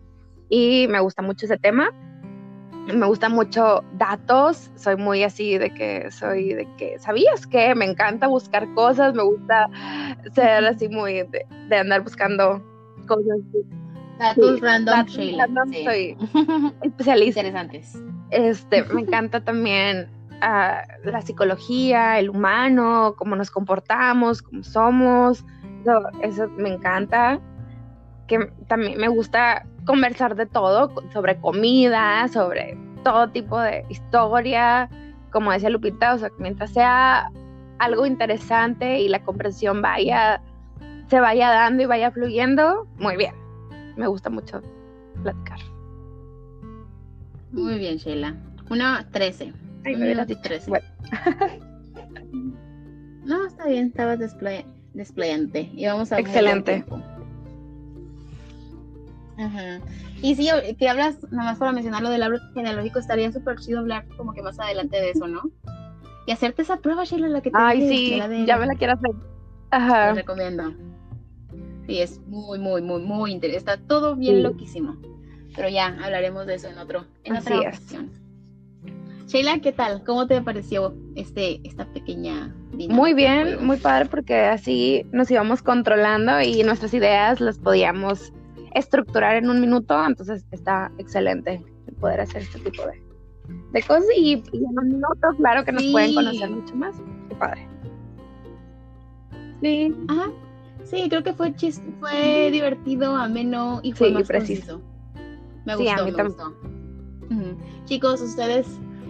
Y 0.49 0.87
me 0.87 0.99
gusta 0.99 1.23
mucho 1.23 1.45
ese 1.45 1.57
tema 1.57 1.89
me 2.93 3.05
gusta 3.05 3.29
mucho 3.29 3.83
datos, 3.93 4.71
soy 4.75 4.95
muy 4.95 5.23
así 5.23 5.57
de 5.57 5.73
que 5.73 6.09
soy 6.11 6.53
de 6.53 6.67
que, 6.77 6.97
¿sabías 6.99 7.45
qué? 7.47 7.75
Me 7.75 7.85
encanta 7.85 8.27
buscar 8.27 8.71
cosas, 8.73 9.13
me 9.13 9.23
gusta 9.23 9.69
ser 10.33 10.65
así 10.65 10.87
muy 10.89 11.13
de, 11.23 11.45
de 11.69 11.77
andar 11.77 12.01
buscando 12.01 12.61
cosas. 13.07 13.39
Datos 14.19 14.55
Sí, 14.55 14.61
random, 14.61 14.95
datos 14.95 15.13
Sheila. 15.13 15.45
random, 15.45 15.69
Sí. 15.73 15.83
soy 15.83 16.17
especialista. 16.81 17.41
Interesantes. 17.41 18.01
Este, 18.31 18.83
me 18.85 19.01
encanta 19.01 19.41
también 19.43 20.09
ah, 20.41 20.81
la 21.03 21.21
psicología, 21.21 22.19
el 22.19 22.29
humano, 22.29 23.15
cómo 23.17 23.35
nos 23.35 23.51
comportamos, 23.51 24.41
cómo 24.41 24.63
somos. 24.63 25.45
Eso, 25.81 26.01
eso 26.23 26.47
me 26.57 26.69
encanta. 26.73 27.39
Que 28.27 28.51
también 28.67 28.97
me 28.99 29.07
gusta 29.07 29.65
conversar 29.87 30.35
de 30.35 30.45
todo, 30.45 30.91
sobre 31.11 31.37
comida, 31.39 32.27
sobre 32.27 32.77
todo 33.03 33.29
tipo 33.29 33.59
de 33.59 33.83
historia. 33.89 34.89
Como 35.31 35.51
decía 35.51 35.69
Lupita, 35.71 36.13
o 36.13 36.17
sea, 36.19 36.29
mientras 36.37 36.71
sea 36.71 37.31
algo 37.79 38.05
interesante 38.05 38.99
y 38.99 39.07
la 39.09 39.23
comprensión 39.23 39.81
vaya, 39.81 40.41
se 41.07 41.19
vaya 41.19 41.49
dando 41.49 41.81
y 41.83 41.85
vaya 41.87 42.11
fluyendo, 42.11 42.87
muy 42.99 43.17
bien. 43.17 43.33
Me 43.95 44.05
gusta 44.07 44.29
mucho 44.29 44.61
platicar. 45.23 45.59
Muy 47.51 47.77
bien, 47.79 47.97
Sheila. 47.97 48.35
Una 48.69 49.07
13. 49.11 49.53
Ay, 49.85 49.93
Un 49.93 49.99
me 50.01 50.05
hubieras 50.07 50.27
minuto 50.27 50.41
dicho. 50.41 50.41
13. 50.41 50.69
Bueno. 50.69 50.87
No, 53.25 53.45
está 53.45 53.65
bien, 53.67 53.87
estabas 53.87 54.19
desplay- 54.19 54.65
desplayante. 54.93 55.69
Y 55.73 55.85
vamos 55.85 56.13
a 56.13 56.19
Excelente. 56.19 56.85
Y 60.21 60.35
sí, 60.35 60.49
que 60.79 60.89
hablas, 60.89 61.17
nada 61.31 61.51
más 61.51 61.59
para 61.59 61.71
mencionar 61.71 62.01
lo 62.01 62.09
del 62.09 62.23
árbol 62.23 62.41
genealógico, 62.53 62.99
estaría 62.99 63.31
súper 63.31 63.57
chido 63.59 63.79
hablar 63.79 64.05
como 64.17 64.33
que 64.33 64.41
más 64.41 64.59
adelante 64.59 64.97
de 64.97 65.11
eso, 65.11 65.27
¿no? 65.27 65.43
Y 66.25 66.31
hacerte 66.31 66.63
esa 66.63 66.77
prueba, 66.77 67.03
Sheila, 67.05 67.29
la 67.29 67.41
que 67.41 67.51
te 67.51 67.57
Ay, 67.59 67.87
sí, 67.87 68.19
ya 68.45 68.57
me 68.57 68.65
la 68.65 68.73
quiero 68.75 68.93
hacer. 68.93 69.11
Te 69.11 69.17
Ajá. 69.71 70.13
recomiendo. 70.13 70.73
Sí, 71.85 72.01
es 72.01 72.19
muy, 72.27 72.59
muy, 72.59 72.81
muy, 72.81 73.01
muy 73.01 73.31
interesante. 73.31 73.71
Está 73.71 73.87
todo 73.87 74.15
bien 74.15 74.37
Sí. 74.37 74.41
loquísimo. 74.41 74.97
Pero 75.55 75.69
ya 75.69 75.87
hablaremos 76.03 76.45
de 76.45 76.55
eso 76.55 76.67
en 76.67 76.77
otro, 76.77 77.05
en 77.23 77.37
Así 77.37 77.53
otra 77.53 77.69
es. 77.69 77.77
ocasión. 77.77 78.11
Sheila, 79.27 79.59
¿qué 79.59 79.71
tal? 79.71 80.03
¿Cómo 80.05 80.27
te 80.27 80.41
pareció 80.41 80.95
este, 81.15 81.59
esta 81.67 81.85
pequeña 81.85 82.53
dinámica 82.71 82.93
Muy 82.93 83.13
bien, 83.13 83.65
muy 83.65 83.77
padre 83.77 84.07
porque 84.09 84.35
así 84.35 85.05
nos 85.11 85.29
íbamos 85.31 85.61
controlando 85.61 86.41
y 86.41 86.63
nuestras 86.63 86.93
ideas 86.93 87.41
las 87.41 87.57
podíamos 87.57 88.31
estructurar 88.77 89.35
en 89.35 89.49
un 89.49 89.59
minuto, 89.61 89.95
entonces 90.05 90.45
está 90.51 90.91
excelente 90.97 91.63
el 91.87 91.93
poder 91.95 92.21
hacer 92.21 92.41
este 92.43 92.59
tipo 92.59 92.83
de, 92.85 93.01
de 93.71 93.81
cosas 93.83 94.05
y, 94.15 94.43
y 94.51 94.57
en 94.57 94.77
un 94.79 94.87
minuto, 94.87 95.27
claro 95.37 95.63
que 95.63 95.71
nos 95.71 95.83
Sí. 95.83 95.91
pueden 95.91 96.13
conocer 96.15 96.49
mucho 96.49 96.75
más. 96.75 96.95
Qué 97.29 97.35
padre. 97.35 97.67
Sí, 99.61 99.95
Ajá. 100.07 100.29
Sí, 100.83 101.09
creo 101.09 101.23
que 101.23 101.33
fue 101.33 101.53
chis- 101.53 101.81
fue 101.99 102.49
divertido, 102.51 103.15
ameno 103.15 103.79
y 103.83 103.91
fue 103.91 104.07
Sí, 104.07 104.13
más 104.13 104.27
preciso. 104.27 104.79
conciso. 104.79 104.97
Me 105.65 105.75
Sí, 105.75 105.87
a 105.89 106.01
gustó, 106.01 106.05
mí 106.05 106.11
me 106.11 106.23
gustó. 106.23 106.53
Chicos, 107.85 108.21
ustedes, 108.21 108.67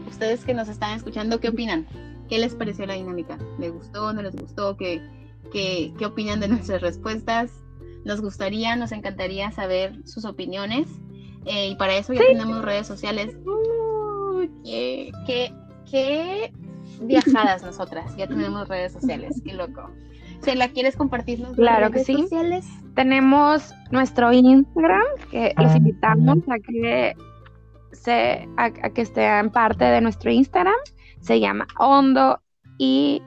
ustedes 0.10 0.44
que 0.44 0.54
nos 0.56 0.70
están 0.70 0.96
escuchando, 0.96 1.40
¿qué 1.40 1.50
opinan? 1.50 1.86
¿Qué 2.30 2.40
les 2.40 2.56
pareció 2.56 2.86
la 2.88 2.96
dinámica? 2.96 3.38
¿Les 3.60 3.72
gustó? 3.72 4.12
¿No 4.14 4.22
les 4.24 4.36
gustó? 4.36 4.76
¿Qué, 4.76 5.02
qué, 5.52 5.94
qué 6.00 6.06
opinan 6.06 6.40
de 6.40 6.48
nuestras 6.48 6.82
respuestas? 6.82 7.52
Nos 8.06 8.22
gustaría, 8.22 8.76
nos 8.76 8.92
encantaría 8.92 9.52
saber 9.52 9.96
sus 10.06 10.26
opiniones. 10.26 10.88
Eh, 11.46 11.70
y 11.70 11.76
para 11.76 11.96
eso 11.98 12.14
ya 12.14 12.22
tenemos 12.22 12.64
redes 12.64 12.88
sociales. 12.88 13.38
Uy, 13.46 14.52
qué, 14.64 15.12
qué, 15.26 15.54
qué 15.90 16.54
viajadas 17.02 17.64
nosotras. 17.64 18.16
Ya 18.18 18.28
tenemos 18.28 18.68
redes 18.70 18.94
sociales. 18.94 19.42
Qué 19.44 19.54
loco. 19.54 19.90
¿Se 20.42 20.56
la 20.56 20.70
quieres 20.70 20.96
compartirnos? 20.96 21.50
las 21.50 21.58
Claro 21.58 21.88
que 21.88 21.94
redes 21.96 22.08
sí. 22.08 22.14
sociales? 22.14 22.66
tenemos 22.98 23.74
nuestro 23.92 24.34
Instagram 24.34 25.04
que 25.30 25.54
los 25.58 25.76
invitamos 25.76 26.40
a 26.50 26.58
que 26.60 27.16
se 27.92 28.50
a, 28.58 28.66
a 28.66 28.90
que 28.90 29.02
estén 29.02 29.52
parte 29.52 29.86
de 29.86 30.02
nuestro 30.02 30.32
Instagram. 30.32 30.76
Se 31.20 31.40
llama 31.40 31.68
Hondo 31.78 32.42
y 32.80 33.22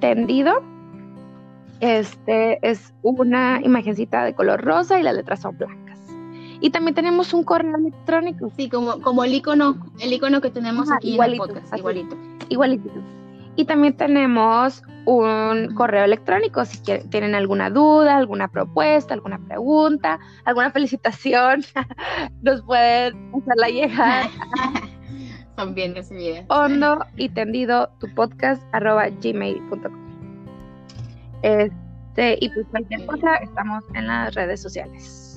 Tendido. 0.00 0.62
Este 1.80 2.58
es 2.68 2.92
una 3.02 3.60
imagencita 3.62 4.24
de 4.24 4.34
color 4.34 4.62
rosa 4.62 4.98
y 4.98 5.02
las 5.02 5.14
letras 5.14 5.40
son 5.40 5.56
blancas. 5.56 5.98
Y 6.60 6.70
también 6.70 6.94
tenemos 6.96 7.32
un 7.32 7.44
correo 7.44 7.76
electrónico, 7.76 8.50
Sí, 8.56 8.68
como, 8.68 9.00
como 9.00 9.22
el 9.22 9.32
icono, 9.34 9.76
el 10.00 10.12
icono 10.12 10.40
que 10.40 10.50
tenemos 10.50 10.90
aquí 10.90 11.12
igualito, 11.12 11.44
en 11.44 11.50
el 11.50 11.54
podcast, 11.54 11.72
así. 11.72 11.78
igualito. 11.80 12.16
igualito. 12.48 12.90
Y 13.54 13.64
también 13.64 13.96
tenemos 13.96 14.82
un 15.04 15.72
correo 15.74 16.04
electrónico 16.04 16.64
si 16.64 16.78
quieren- 16.78 17.08
tienen 17.10 17.34
alguna 17.36 17.70
duda, 17.70 18.16
alguna 18.16 18.48
propuesta, 18.48 19.14
alguna 19.14 19.38
pregunta, 19.38 20.18
alguna 20.44 20.70
felicitación, 20.72 21.62
nos 22.42 22.62
pueden 22.62 23.32
hacerla 23.34 23.68
llegar 23.68 24.26
Son 25.56 25.74
bien 25.74 25.94
recibidas. 25.94 26.44
hondo 26.48 27.04
y 27.16 27.28
tendido 27.30 27.88
tu 28.00 28.12
podcast 28.14 28.62
arroba 28.72 29.08
gmail.com. 29.08 30.07
Este, 31.42 32.38
y 32.40 32.48
pues 32.50 32.66
cualquier 32.70 33.06
cosa, 33.06 33.36
estamos 33.36 33.84
en 33.94 34.06
las 34.06 34.34
redes 34.34 34.60
sociales. 34.60 35.28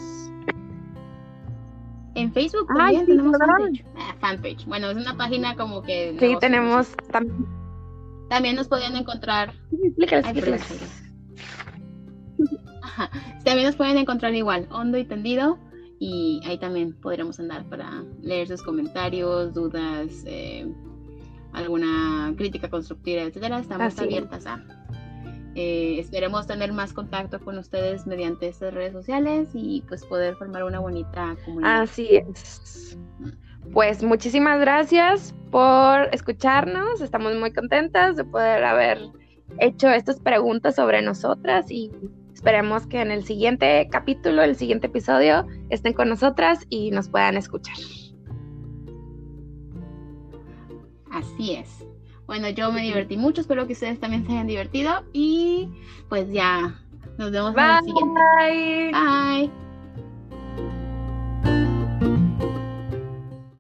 En 2.16 2.34
Facebook 2.34 2.68
Ay, 2.70 2.98
también 2.98 3.06
sí, 3.06 3.12
tenemos. 3.12 3.38
Ah, 3.96 4.16
fanpage. 4.20 4.66
Bueno, 4.66 4.90
es 4.90 4.98
una 4.98 5.16
página 5.16 5.56
como 5.56 5.82
que. 5.82 6.16
Sí, 6.20 6.36
tenemos 6.40 6.94
también. 7.12 7.46
También 8.30 8.56
nos 8.56 8.68
pueden 8.68 8.96
encontrar. 8.96 9.54
Explícales, 9.72 10.26
Ay, 10.26 10.38
explícales. 10.38 11.04
Ajá. 12.82 13.10
También 13.44 13.68
nos 13.68 13.76
pueden 13.76 13.98
encontrar 13.98 14.34
igual, 14.36 14.68
hondo 14.72 14.98
y 14.98 15.06
tendido. 15.06 15.58
Y 16.00 16.42
ahí 16.46 16.58
también 16.58 17.00
podremos 17.00 17.40
andar 17.40 17.64
para 17.66 18.04
leer 18.22 18.48
sus 18.48 18.64
comentarios, 18.64 19.54
dudas, 19.54 20.24
eh, 20.26 20.68
alguna 21.54 22.34
crítica 22.38 22.70
constructiva, 22.70 23.22
etcétera. 23.22 23.60
Estamos 23.60 23.94
Así 23.94 24.04
abiertas 24.04 24.46
a. 24.48 24.64
Eh, 25.56 25.98
esperemos 26.00 26.48
tener 26.48 26.72
más 26.72 26.94
contacto 26.94 27.40
con 27.40 27.58
ustedes 27.58 28.08
mediante 28.08 28.48
estas 28.48 28.74
redes 28.74 28.94
sociales 28.94 29.50
y 29.54 29.84
pues 29.88 30.06
poder 30.06 30.36
formar 30.36 30.64
una 30.64 30.80
bonita 30.80 31.36
comunidad. 31.46 31.82
Así 31.82 32.08
es. 32.16 32.98
Pues 33.74 34.02
muchísimas 34.04 34.60
gracias 34.60 35.36
por 35.52 36.08
escucharnos. 36.14 37.02
Estamos 37.02 37.36
muy 37.36 37.54
contentas 37.54 38.16
de 38.16 38.24
poder 38.24 38.64
haber 38.64 39.00
hecho 39.60 39.90
estas 39.90 40.20
preguntas 40.20 40.76
sobre 40.76 41.02
nosotras 41.02 41.70
y 41.70 41.92
esperemos 42.34 42.88
que 42.88 43.02
en 43.02 43.12
el 43.12 43.26
siguiente 43.26 43.88
capítulo, 43.92 44.44
el 44.44 44.56
siguiente 44.56 44.88
episodio, 44.88 45.45
estén 45.70 45.93
con 45.93 46.10
nosotras 46.10 46.66
y 46.70 46.91
nos 46.91 47.10
puedan 47.10 47.36
escuchar. 47.36 47.76
Así 51.12 51.56
es. 51.56 51.86
Bueno, 52.32 52.48
yo 52.48 52.72
me 52.72 52.82
divertí 52.82 53.18
mucho, 53.18 53.42
espero 53.42 53.68
que 53.68 53.74
ustedes 53.74 54.00
también 54.00 54.26
se 54.26 54.32
hayan 54.32 54.48
divertido 54.48 55.04
y 55.12 55.68
pues 56.08 56.32
ya 56.32 56.80
nos 57.18 57.30
vemos 57.30 57.54
en 57.58 57.60
el 57.60 57.84
siguiente. 57.84 58.22
Bye. 58.40 58.92
Bye. 58.94 59.70